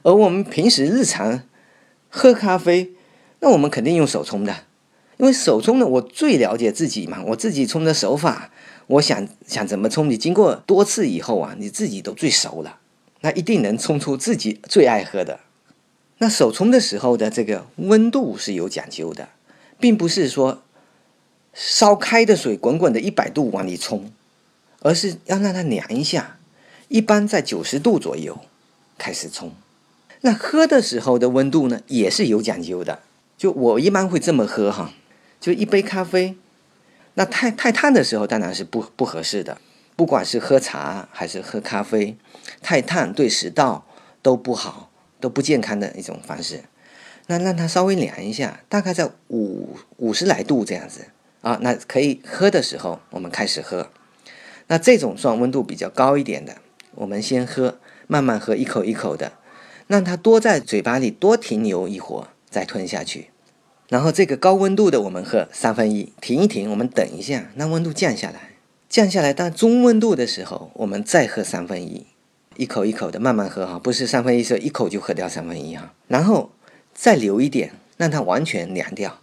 [0.02, 1.42] 而我们平时日常
[2.08, 2.92] 喝咖啡。
[3.40, 4.52] 那我们肯定用手冲的，
[5.16, 8.50] 因为手冲的，我最了解自己嘛，我自己冲的手法，
[8.88, 12.78] 我想想怎么冲，你经过多次以后啊，你自己都最熟了，
[13.20, 15.40] 那一定能冲出自己最爱喝的。
[16.18, 19.28] 那手冲的时候的这个温度是有讲究的，
[19.78, 20.62] 并不是说
[21.52, 24.10] 烧开的水滚滚的一百度往里冲，
[24.80, 26.38] 而是要让它凉一下，
[26.88, 28.38] 一般在九十度左右
[28.96, 29.52] 开始冲。
[30.22, 33.00] 那喝的时候的温度呢，也是有讲究的。
[33.36, 34.92] 就我一般会这么喝哈，
[35.40, 36.34] 就一杯咖啡，
[37.18, 39.58] 那太太烫的时候当然是不不合适的，
[39.96, 42.16] 不管是喝茶还是喝咖啡，
[42.62, 43.84] 太烫对食道
[44.22, 46.62] 都不好，都不健康的一种方式。
[47.26, 51.06] 那让它稍微凉一下，大概在五五十来度这样子
[51.40, 53.90] 啊，那可以喝的时候我们开始喝。
[54.68, 56.58] 那这种算温度比较高一点的，
[56.94, 59.32] 我们先喝，慢慢喝，一口一口的，
[59.88, 62.28] 让它多在嘴巴里多停留一会儿。
[62.48, 63.28] 再吞下去，
[63.88, 68.50] 然后这个高温度的我们喝三分一，停一停，我们等一下，让温度降下来，
[68.88, 72.06] 降下来到中温度的时候，我们再喝三分一，
[72.56, 76.50] 一口一口的慢慢喝哈，不是三分一是一口就喝掉三分一哈，然后
[76.92, 79.18] 再留一点，让它完全凉掉，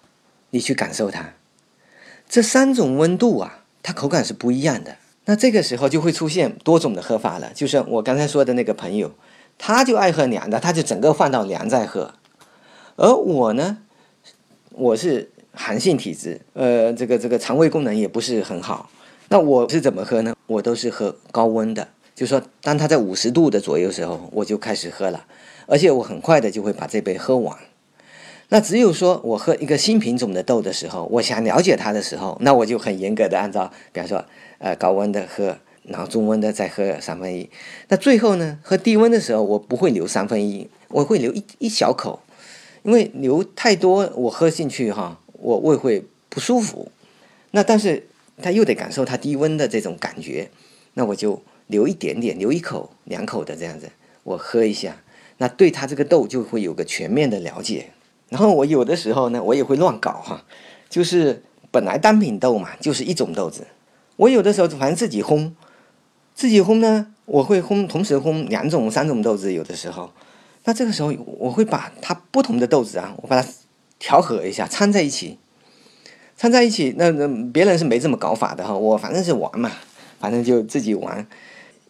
[0.50, 1.34] 你去感受它，
[2.28, 4.98] 这三种温度啊，它口感是不一样的。
[5.26, 9.12] 那这个时候就会出现多种的喝法了，就是我刚才说的那个朋友，
[9.58, 12.14] 他就爱喝凉的，他就整个放到凉再喝。
[12.96, 13.80] 而我呢，
[14.78, 18.90] 我是寒性体质，呃，这个这个肠胃功能也不是很好。
[19.30, 20.36] 那我是怎么喝呢？
[20.48, 25.26] 我都是喝高温的，就说当它在五十度的左右时候，我就开始喝了，
[25.66, 27.58] 而且我很快的就会把这杯喝完。
[28.50, 34.26] 那只有说我喝一个新品种的豆的时候，我想了解它的时候，那我就很严格的按照，比方说，
[34.58, 37.50] 呃，高温的喝，然后中温的再喝三分一。
[37.88, 42.20] 那最后呢，喝低温的时候，我不会留三分一，我会留一一小口。
[42.86, 46.92] 因为流太多，我喝进去哈，我胃会不舒服。
[47.50, 48.08] 那但是
[48.44, 50.52] 他又得感受它低温的这种感觉，
[50.94, 53.90] 那我就留一点点，留一口两口的这样子，
[54.22, 54.98] 我喝一下。
[55.38, 57.88] 那对他这个豆就会有个全面的了解。
[58.30, 60.46] 然后我有的时候呢，我也会乱搞哈，
[60.88, 63.66] 就是本来单品豆嘛，就是一种豆子。
[64.18, 65.52] 我有的时候反正自己烘，
[66.36, 70.12] 自己烘呢，我会烘同时烘两种、三种豆子，有的时候。
[70.68, 73.48] 那这个时候，我会把它不同的豆子啊，我把它
[74.00, 75.38] 调和一下，掺在一起，
[76.36, 76.96] 掺在一起。
[76.98, 79.72] 那那别人是没这么搞法的哈，我反正是玩嘛，
[80.20, 81.26] 反正就自己玩。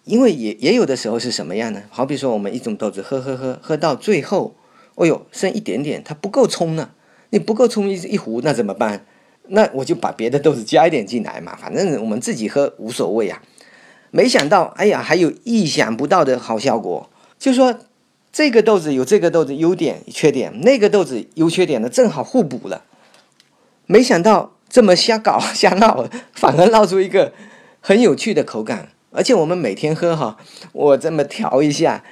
[0.03, 1.81] 因为也也有的时候是什么样呢？
[1.89, 4.55] 好比说我们一种豆子喝喝喝喝到最后，
[4.95, 6.93] 哦呦，剩一点点，它不够冲了，
[7.29, 9.05] 你不够冲一一壶，那怎么办？
[9.47, 13.41] 那我就把别的豆子加一点进来嘛，反正我们自己喝无所谓啊。
[14.11, 17.09] 没想到，哎呀，还有意想不到的好效果，
[17.39, 17.73] 就说。
[18.35, 22.83] 这个豆子有这个豆子优点缺点，那个豆子优缺点呢正好互补了。
[23.85, 27.31] 没想到这么瞎搞瞎闹，反而闹出一个
[27.79, 30.35] 很有趣的口感而且我们每天喝哈，
[30.73, 32.03] 我这么调一下，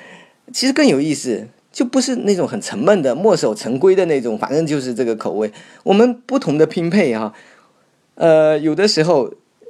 [0.53, 5.51] 其实更有意思，就不是那种很沉闷的墨守成规的那种，反正就是这个口味。
[5.84, 7.34] 我们不同的拼配哈，
[8.15, 9.30] 呃，有的时候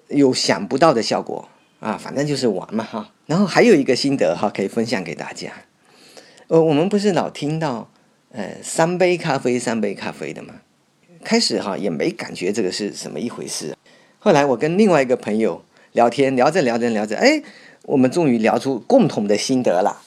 [0.09, 1.49] 有想不到的效果
[1.79, 3.09] 啊，反正就是玩嘛哈。
[3.25, 5.51] 然后还有一个心得哈，可以分享给大家。
[6.53, 7.89] 呃，我们不是老听到
[8.31, 10.53] 呃三杯咖啡三杯咖啡的吗？
[11.23, 13.75] 开始哈也没感觉这个是什么一回事，
[14.19, 15.65] 后来我跟另外一个朋友。
[15.93, 17.43] 聊天聊着聊着聊着，哎，
[17.83, 20.01] 我们终于聊出共同的心得了。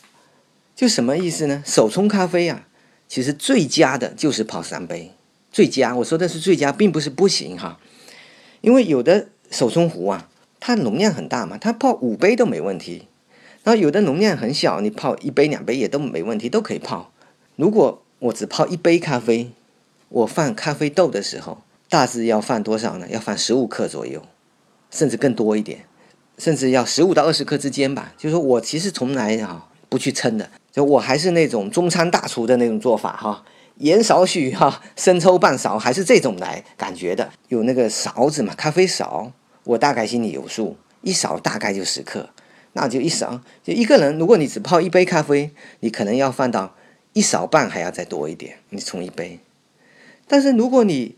[0.74, 1.62] 就什么意思呢？
[1.64, 2.66] 手冲咖啡啊，
[3.06, 5.12] 其实最佳的就是泡三杯。
[5.52, 7.78] 最佳，我说的是最佳，并不是不行哈。
[8.60, 10.28] 因为有的手冲壶啊，
[10.58, 13.06] 它容量很大嘛，它泡五杯都没问题。
[13.66, 17.10] 然后有的容量很小，你泡一杯两杯也都没问题，都可以泡。
[17.56, 19.50] 如果我只泡一杯咖啡，
[20.08, 21.58] 我放咖啡豆的时候，
[21.88, 23.08] 大致要放多少呢？
[23.10, 24.22] 要放十五克左右。
[24.88, 25.80] 甚至更多一点，
[26.38, 28.14] 甚至要十五到二十克之间吧。
[28.16, 33.44] 就是说我其实从来啊不去称的，就我还是那种中餐大厨的那种做法哈，
[33.78, 37.28] 盐少许哈，生抽半勺，还是这种来感觉的。
[37.48, 39.32] 有那个勺子嘛，咖啡勺，
[39.64, 42.30] 我大概心里有数，一勺大概就十克，
[42.76, 43.40] 那就一勺。
[43.64, 45.50] 就一个人，如果你只泡一杯咖啡，
[45.80, 46.76] 你可能要放到
[47.14, 48.58] 一勺半，还要再多一点。
[48.68, 49.40] 你冲一杯，
[50.28, 51.16] 但是如果你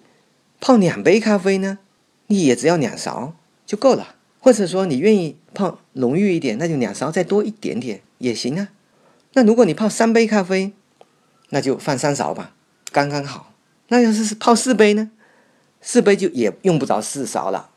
[0.61, 1.81] 泡两杯咖啡呢，
[2.29, 3.35] 你也只要两勺。
[3.67, 8.69] 就够了，或者说你愿意泡浓郁一点，那就两勺再多一点点也行啊。
[9.35, 10.73] 那如果你泡三杯咖啡，
[11.51, 12.55] 那就放三勺吧，
[12.91, 13.53] 刚刚好。
[13.89, 15.11] 那要是泡四杯呢？
[15.83, 17.69] 四杯就也用不着四勺了，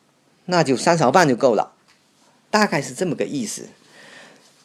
[0.46, 1.71] 那就三勺半就够了，
[2.52, 3.64] 大概是这么个意思。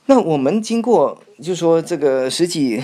[0.05, 2.83] 那我们经过就说这个十几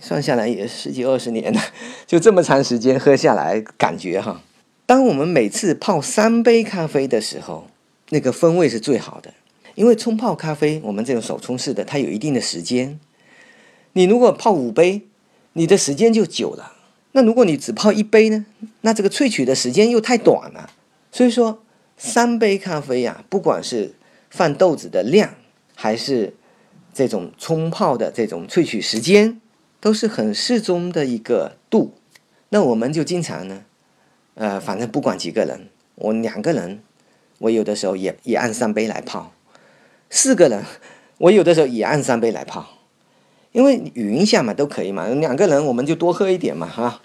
[0.00, 1.60] 算下来也十几二十年了，
[2.06, 4.40] 就这么长时间喝下来，感觉哈。
[4.86, 7.68] 当我们每次泡三杯咖啡的时候，
[8.08, 9.34] 那个风味是最好的。
[9.74, 12.98] 因为冲泡咖啡，我们这种手冲式的，它有一定的时间。
[13.92, 15.02] 你如果泡五杯，
[15.52, 16.72] 你的时间就久了。
[17.12, 18.44] 那如果你只泡一杯呢？
[18.80, 20.70] 那这个萃取的时间又太短了。
[21.12, 21.62] 所以说，
[21.96, 23.94] 三杯咖啡呀，不管是
[24.30, 25.34] 放豆子的量，
[25.74, 26.34] 还是
[26.92, 29.40] 这种冲泡的这种萃取时间，
[29.80, 31.94] 都是很适中的一个度。
[32.50, 33.64] 那我们就经常呢。
[34.34, 36.80] 呃，反正不管几个人，我两个人，
[37.38, 39.32] 我有的时候也也按三杯来泡；
[40.10, 40.62] 四个人，
[41.18, 42.64] 我有的时候也按三杯来泡，
[43.50, 45.08] 因为匀一下嘛，都可以嘛。
[45.08, 47.00] 两个人我们就多喝一点嘛，哈。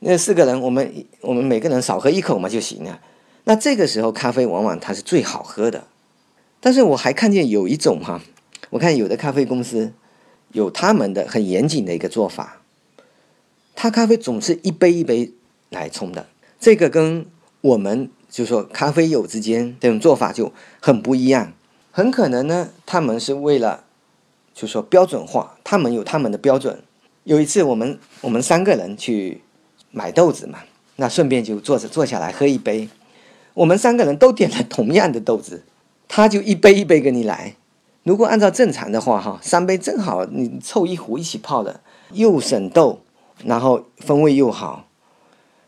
[0.00, 3.00] 那四个人，我们我们每个人少喝一口嘛就行了。
[3.44, 5.84] 那这个时候咖啡往往它是最好喝的。
[6.66, 8.20] 但是我还看见有一种哈，
[8.70, 9.92] 我看有的咖啡公司
[10.50, 12.60] 有他们的很严谨的一个做法，
[13.76, 15.32] 他咖啡总是一杯一杯
[15.70, 16.26] 来冲的。
[16.58, 17.24] 这个跟
[17.60, 21.52] 我们就说咖啡友之间这种做法就很不一样，
[21.92, 23.84] 很可能呢，他们是为了
[24.52, 26.82] 就说标准化，他们有他们的标准。
[27.22, 29.40] 有一次我们我们三个人去
[29.92, 30.58] 买豆子嘛，
[30.96, 32.88] 那顺便就坐着坐下来喝一杯，
[33.54, 35.62] 我们三个人都点了同样的豆子，
[36.08, 37.54] 他就一杯一杯给你来。
[38.02, 41.80] 如果按照正常的话哈，三杯正好你凑一壶一起泡的，
[42.12, 43.00] 又省豆，
[43.44, 44.86] 然后风味又好。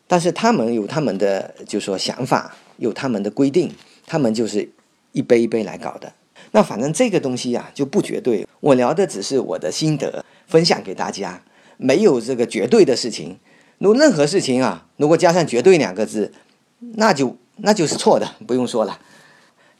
[0.07, 3.73] 但是他们有他们的，就说想法，有他们的规定，
[4.07, 4.71] 他们就是
[5.13, 6.13] 一杯一杯来搞的。
[6.53, 8.47] 那反正这个东西呀就不绝对。
[8.61, 11.43] 我聊的只是我的心得，分享给大家，
[11.77, 13.39] 没有这个绝对的事情。
[13.79, 16.33] 如任何事情啊，如果加上“绝对”两个字，
[16.79, 18.99] 那就那就是错的，不用说了。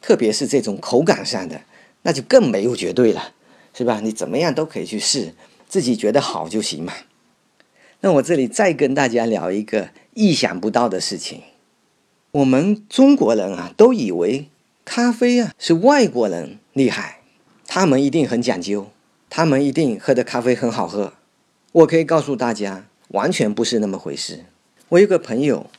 [0.01, 1.61] 特别是这种口感上的，
[2.03, 3.33] 那就更没有绝对了，
[3.73, 3.99] 是吧？
[4.01, 5.33] 你怎么样都可以去试，
[5.67, 6.93] 自己觉得好就行嘛。
[8.01, 11.41] 那我这里再跟大家聊一个意想不到的事情。
[12.31, 14.47] 我们中国人啊，都以为
[14.85, 17.19] 咖啡啊是外国人厉害，
[17.67, 18.89] 他们一定很讲究，
[19.29, 21.13] 他们一定喝的咖啡很好喝。
[21.71, 24.45] 我可以告诉大家，完全不是那么回事。
[24.89, 25.69] 我有个朋友，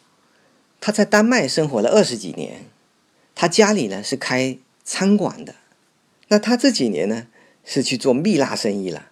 [0.81, 2.67] 他在丹麦生活了二十几年，
[3.41, 5.55] 他家里呢是开餐馆的，
[6.29, 7.27] 那他这几年呢
[7.65, 9.07] 是去做蜜蜡生意了。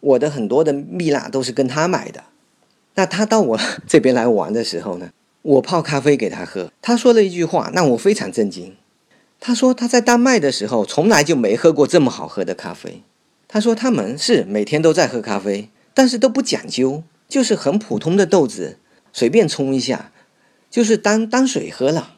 [0.00, 2.24] 我的很多的蜜蜡都是跟他买的。
[2.94, 5.10] 那他到我这边来玩的时候呢，
[5.42, 6.72] 我泡咖啡给他喝。
[6.80, 8.74] 他说了一句话，让我非常震惊。
[9.38, 13.02] 他说他在丹麦的时候从来就没喝过这么好喝的咖啡。
[13.46, 18.78] 他说他们是每天都在喝咖啡，但是都不讲究，就是很普通的豆子，
[19.12, 20.10] 随便冲一下，
[20.70, 22.14] 就是当当水喝了。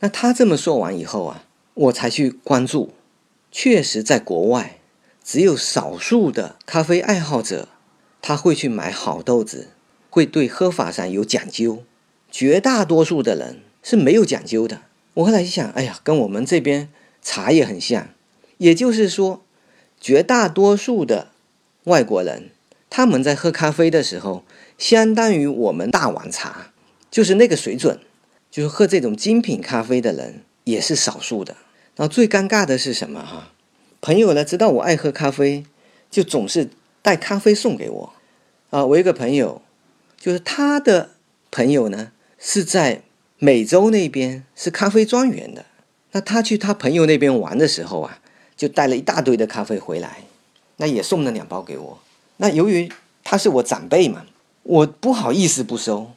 [0.00, 2.94] 那他这么说完以后啊，我才去关注，
[3.50, 4.78] 确实在国外，
[5.22, 7.68] 只有少数的咖啡爱好者，
[8.20, 9.68] 他会去买好豆子。
[10.10, 11.82] 会对喝法上有讲究，
[12.30, 14.82] 绝大多数的人是没有讲究的。
[15.14, 16.88] 我后来一想，哎呀，跟我们这边
[17.20, 18.10] 茶也很像，
[18.58, 19.42] 也就是说，
[20.00, 21.32] 绝大多数的
[21.86, 22.50] 外国人，
[22.88, 24.44] 他们在喝咖啡的时候，
[24.78, 26.70] 相当于我们大碗茶，
[27.10, 27.98] 就是那个水准，
[28.54, 31.56] 就是喝这种精品咖啡的人也是少数的。
[31.96, 33.50] 然后最尴尬的是什么哈？
[34.00, 35.64] 朋友呢知道我爱喝咖啡，
[36.08, 36.70] 就总是
[37.02, 38.12] 带咖啡送给我。
[38.70, 39.60] 啊，我一个朋友，
[40.16, 41.10] 就是他的
[41.50, 43.02] 朋友呢是在
[43.40, 45.64] 美洲那边是咖啡庄园的。
[46.12, 48.20] 那他去他朋友那边玩的时候啊，
[48.56, 50.22] 就带了一大堆的咖啡回来，
[50.76, 51.98] 那也送了两包给我。
[52.36, 52.88] 那由于
[53.24, 54.24] 他是我长辈嘛，
[54.62, 56.12] 我不好意思不收，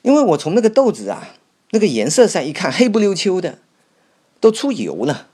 [0.00, 1.36] 因为我从那个豆子啊，
[1.70, 3.58] 那个颜色上一看，黑不溜秋的，
[4.40, 5.28] 都出油了，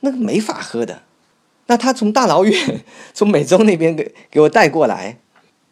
[0.00, 1.02] 那个没法喝的。
[1.66, 5.18] 那他从大老远 从美洲那边给给我带过来，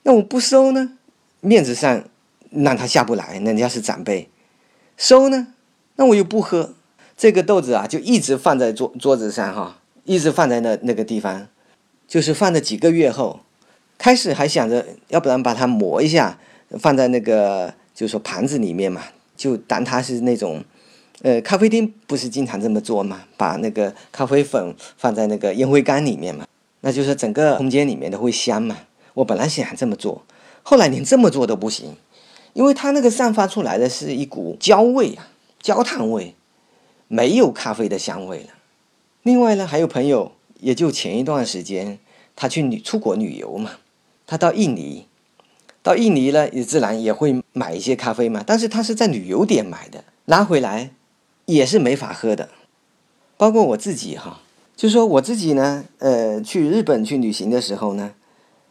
[0.02, 0.98] 那我不收呢，
[1.40, 2.04] 面子上
[2.50, 4.28] 让他下不来，人家是长辈。
[4.96, 5.48] 收呢，
[5.96, 6.74] 那我又不喝。
[7.16, 11.48] 这个豆子啊，就一直放在桌桌子上哈，一直放在那那个地方，
[12.06, 13.40] 就是放了几个月后，
[13.96, 16.38] 开始还想着要不然把它磨一下，
[16.78, 19.02] 放在那个就是说盘子里面嘛，
[19.36, 20.62] 就当它是那种，
[21.22, 26.46] 呃，咖啡厅不是经常这么做嘛，把那个咖啡粉放在那个烟灰缸里面嘛，
[26.80, 28.78] 那就是整个空间里面都会香嘛。
[29.14, 30.24] 我本来想这么做，
[30.62, 31.94] 后来连这么做都不行，
[32.54, 35.28] 因为它那个散发出来的是一股焦味啊，
[35.60, 36.34] 焦炭味。
[37.08, 38.48] 没有咖啡的香味了。
[39.22, 42.00] 另外呢，还有朋友，也就前一段时间，
[42.34, 43.70] 他去旅出国旅游嘛，
[44.26, 45.05] 他到印尼，
[45.86, 48.42] 到印尼呢，也自然也会买一些咖啡嘛。
[48.44, 50.90] 但是他是在旅游点买的，拿回来
[51.44, 52.48] 也是没法喝的。
[53.36, 54.40] 包括我自己哈，
[54.74, 58.14] 就说我自己呢，呃，去日本去旅行的时候呢，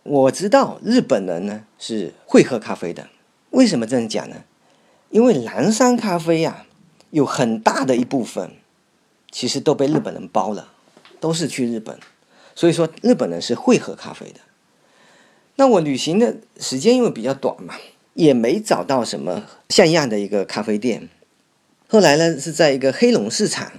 [0.04, 3.08] 我知道日本人呢是会喝咖啡的。
[3.52, 4.36] 为什么这样讲呢？
[5.10, 6.66] 因为蓝山咖啡呀。
[7.12, 8.52] 有很大的一部分，
[9.32, 10.68] 其实都被日本人包了，
[11.22, 11.98] 都是去日本，
[12.54, 14.40] 所以说日本人是会喝咖啡的。
[15.56, 17.76] 那我旅行的时间因为比较短嘛，
[18.14, 21.10] 也没找到什么像样的一个咖啡店。
[21.88, 23.72] 后来呢，是在一个黑龙市场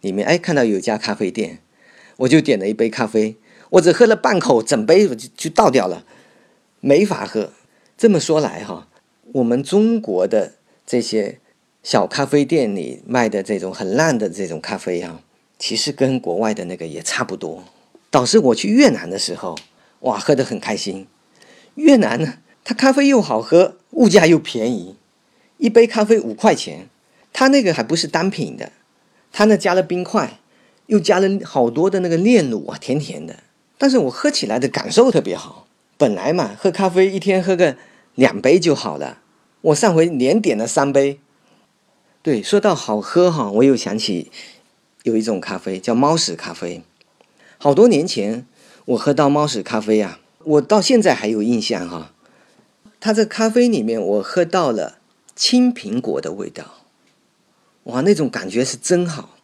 [0.00, 1.58] 里面，哎，看到有一家咖啡店，
[2.18, 3.36] 我就点了一杯咖啡，
[3.70, 6.04] 我只喝了半口，整杯我就就倒掉了，
[6.80, 7.52] 没法喝。
[7.96, 8.88] 这么说来哈，
[9.32, 10.54] 我们中国的
[10.86, 11.38] 这些。
[11.80, 15.22] 小咖啡店里卖的这种很烂的这种咖啡啊，
[15.58, 17.64] 其实跟国外的那个也差不多。
[18.10, 19.56] 导致我去越南的时候，
[20.00, 21.06] 哇，喝得很开心。
[21.74, 24.96] 越南呢，它咖啡又好喝，物价又便宜，
[25.58, 26.88] 一杯咖啡五块钱。
[27.32, 28.72] 它那个还不是单品的，
[29.30, 30.40] 它那加了冰块，
[30.86, 33.36] 又加了好多的那个炼乳啊，甜甜的。
[33.76, 35.68] 但是我喝起来的感受特别好。
[35.96, 37.76] 本来嘛，喝咖啡一天喝个
[38.14, 39.20] 两杯就好了，
[39.60, 41.20] 我上回连点了三杯。
[42.22, 44.32] 对，说到好喝哈，我又想起
[45.04, 46.82] 有一种咖啡叫猫屎咖啡。
[47.58, 48.46] 好多年前
[48.88, 52.12] 我喝到猫屎咖啡啊，我到现在还有印象哈。
[52.98, 54.96] 它这咖啡里面我喝到了
[55.36, 56.64] 青苹果的味道，
[57.84, 59.36] 哇，那种感觉是真好。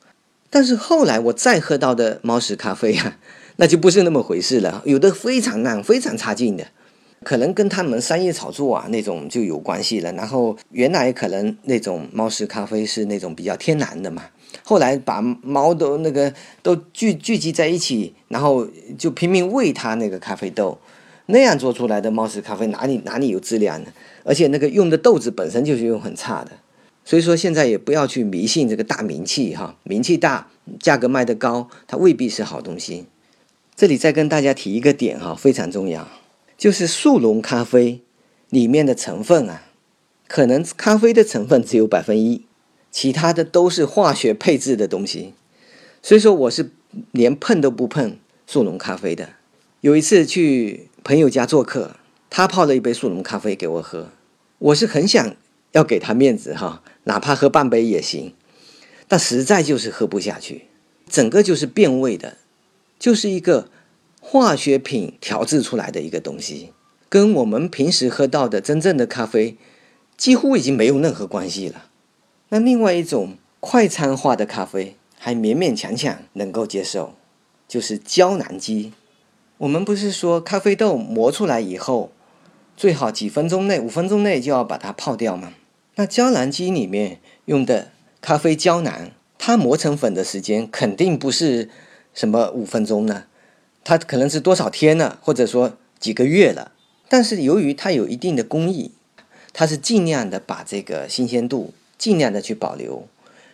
[0.49, 3.19] 但是后来我再喝到的猫屎咖啡啊，
[3.57, 6.67] 那就不是那么回事了，有的非常烂，非常差劲的。
[7.23, 10.11] 可能跟他们商业炒作啊那种就有关系了。
[10.13, 14.25] 然后原来可能那种猫屎咖啡是那种比较天然的嘛，
[14.67, 18.67] 后来把猫都那个都聚聚集在一起，然后
[18.99, 20.79] 就拼命喂它那个咖啡豆，
[21.27, 23.93] 那样做出来的猫屎咖啡哪里哪里有质量呢？
[24.25, 26.53] 而且那个用的豆子本身就是用很差的，
[27.05, 30.49] 所以说现在也不要去迷信这个大名气哈，名气大，
[30.81, 33.05] 价格卖得高，它未必是好东西。
[33.77, 36.09] 这里再跟大家提一个点哈，非常重要。
[36.57, 38.01] 就是速溶咖啡
[38.49, 39.65] 里面的成分啊，
[40.27, 42.47] 可能咖啡的成分只有百分一，
[42.95, 45.35] 其他的都是化学配制的东西。
[46.01, 46.71] 所以说我是
[47.11, 48.17] 连碰都不碰
[48.47, 49.31] 速溶咖啡的。
[49.81, 51.97] 有一次去朋友家做客，
[52.31, 54.11] 他泡了一杯速溶咖啡给我喝，
[54.59, 55.35] 我是很想
[55.73, 58.33] 要给他面子哈，哪怕喝半杯也行，
[59.09, 60.67] 但实在就是喝不下去，
[61.11, 62.37] 整个就是变味的，
[63.01, 63.69] 就是一个。
[64.27, 66.73] 化学品调制出来的一个东西，
[67.11, 69.59] 跟我们平时喝到的真正的咖啡
[70.17, 71.91] 几乎已经没有任何关系了。
[72.55, 77.15] 那另外一种快餐化的咖啡还勉勉强强能够接受，
[77.67, 78.93] 就是胶囊机。
[79.59, 82.13] 我们不是说咖啡豆磨出来以后，
[82.77, 85.55] 最好几分钟内、五分钟内就要把它泡掉吗？
[85.97, 87.91] 那胶囊机里面用的
[88.21, 91.69] 咖啡胶囊，它磨成粉的时间肯定不是
[92.13, 93.25] 什么五分钟呢？
[93.83, 96.71] 它可能是多少天了，或者说几个月了，
[97.09, 98.93] 但是由于它有一定的工艺，
[99.53, 103.07] 它是尽量的把这个新鲜度尽量的去保留，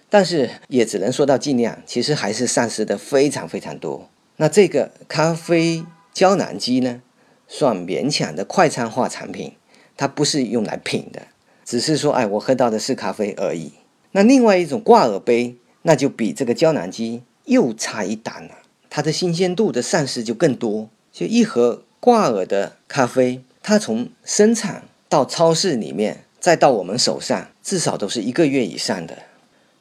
[0.08, 4.08] 但是也只能说到尽量，其实还是丧失的非常非常多。
[4.36, 7.02] 那这个咖啡胶囊机呢，
[7.46, 9.52] 算勉强的快餐化产品，
[9.96, 11.22] 它不是用来品的，
[11.64, 13.72] 只是说，哎，我喝到的是咖啡而已。
[14.12, 18.56] 那另外一种挂耳杯，那就比这个胶囊机又差一档了，
[18.88, 20.88] 它的新鲜度的丧失就更多。
[21.12, 29.16] 就一盒挂耳的咖啡，它从生产到超市里面，再到我们手上，至少都是一个月以上的。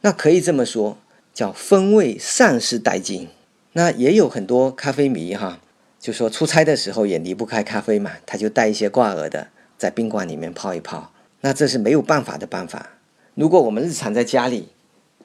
[0.02, 1.00] 那可以这么说，
[1.34, 3.30] 叫风味丧失殆尽。
[3.74, 5.60] 那也有很多咖啡迷哈，
[6.00, 11.12] 就说出差的时候也离不开咖啡嘛，他就带一些挂耳的，在宾馆里面泡一泡。
[11.42, 12.92] 那这是没有办法的办法。
[13.34, 14.68] 如果我们日常在家里，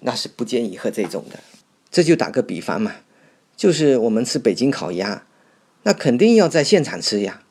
[0.01, 1.39] 那是不建议喝这种的。
[1.91, 2.93] 这就打个比方嘛，
[3.55, 5.27] 就是我们吃北京烤鸭，
[5.83, 7.43] 那肯定要在现场吃呀，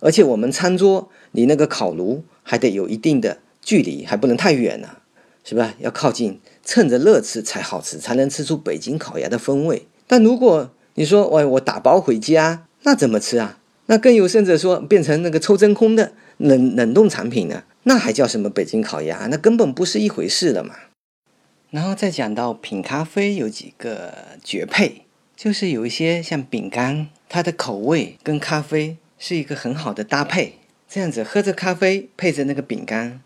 [0.00, 3.38] 而且我们餐桌离那个烤炉还得有一定的
[3.68, 5.02] 距离，还不能太远了。
[5.44, 5.74] 是吧？
[5.78, 9.86] 要靠近，趁着热吃才好吃，才能吃出北京烤鸭的风味。
[10.06, 13.58] 但如果你说，喂，我打包回家，那怎么吃啊？
[13.86, 17.64] 那更有甚者说，变成那个抽真空的冷冷冻产品呢？
[17.84, 19.26] 那还叫什么北京烤鸭？
[19.30, 20.74] 那根本不是一回事了嘛。
[21.70, 24.12] 然后再讲到品咖啡有几个
[24.44, 30.58] 绝配，就是有一些像饼干，它的口味跟咖啡是一个很好的搭配。
[30.86, 33.22] 这样子喝着咖啡，配着那个饼干，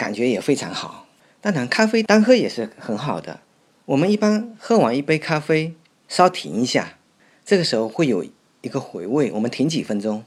[0.00, 1.06] 感觉也非常好。
[1.42, 3.40] 当然，咖啡单喝也是很好的。
[3.84, 5.74] 我们一般喝完一杯咖啡，
[6.08, 6.96] 稍停一下，
[7.44, 8.24] 这个时候会有
[8.62, 9.30] 一个回味。
[9.32, 10.24] 我们停几分钟，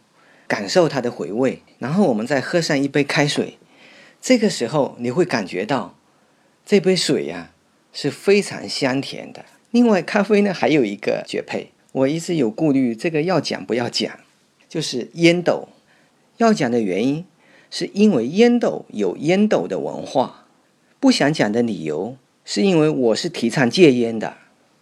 [0.48, 3.58] 感受它的回味，然后我们再喝上一杯开水。
[4.22, 5.98] 这个时候你会感觉到
[6.64, 7.50] 这杯水呀
[7.92, 9.44] 是非常香甜的。
[9.72, 14.20] 另外，咖啡呢还有一个绝配，我一直有顾虑，这个要讲不要讲，
[14.70, 15.68] 就是烟斗。
[16.38, 17.26] 要讲的原因
[17.76, 20.46] 是因为烟斗有烟斗的文化。
[21.00, 22.16] 不想讲的理由，
[22.46, 24.38] 是因为我是提倡戒烟的，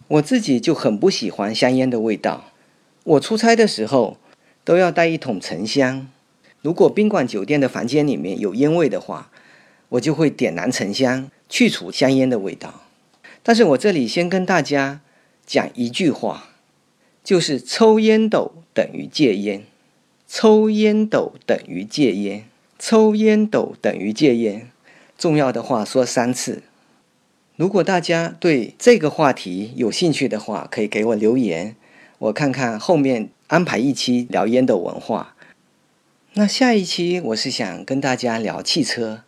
[0.08, 2.52] 我自己就很不喜欢香烟的味道。
[3.04, 4.18] 我出差的时候
[4.62, 6.06] 都要带一桶沉香，
[6.60, 9.30] 如果宾馆酒店的房间里面有烟味的话，
[9.88, 12.82] 我就会点燃沉香去除香烟的味道。
[13.42, 15.00] 但是我这里先跟大家
[15.46, 16.50] 讲一句话，
[17.24, 19.64] 就是抽烟斗等于戒烟，
[20.28, 22.44] 抽烟斗等于戒烟，
[22.84, 24.68] 抽烟斗等于戒烟。
[25.16, 26.64] 重要的话说三次。
[27.54, 31.76] 如果大家对这个话题有兴趣的话，可以给我留言，
[32.18, 35.36] 我看看后面安排一期聊烟斗文化。
[36.32, 39.22] 那下一期我是想跟大家聊汽车，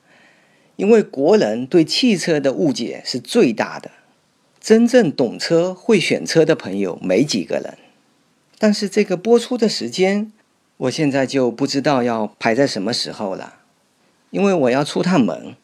[0.75, 3.93] 因为国人对汽车的误解是最大的，
[4.61, 7.79] 真正懂车、会选车的朋友没几个人。
[8.59, 10.33] 但是这个播出的时间，
[10.77, 13.55] 我现在就不知道要排在什么时候了，
[14.31, 15.55] 因为我要出趟门。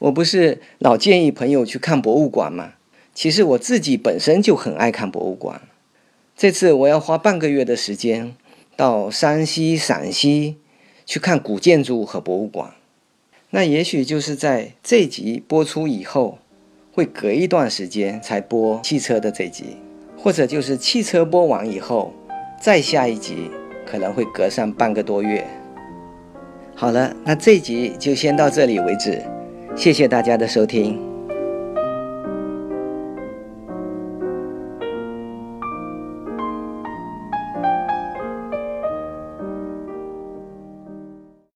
[0.00, 2.74] 我不是老建议朋友去看博物馆吗？
[3.14, 5.62] 其实我自己本身就很爱看博物馆。
[6.36, 8.34] 这次我要花半个月的时间
[8.76, 10.56] 到山西、陕西
[11.04, 12.72] 去看古建筑和博物馆。
[13.50, 16.38] 那也许就是在这集播出以后，
[16.92, 19.76] 会隔一段时间才播汽车的这集，
[20.16, 22.14] 或者就是汽车播完以后，
[22.58, 23.50] 再下一集
[23.90, 25.44] 可能会隔上半个多月。
[26.76, 29.20] 好了，那这集就先到这里为止。
[29.74, 31.09] 谢谢大家的收听。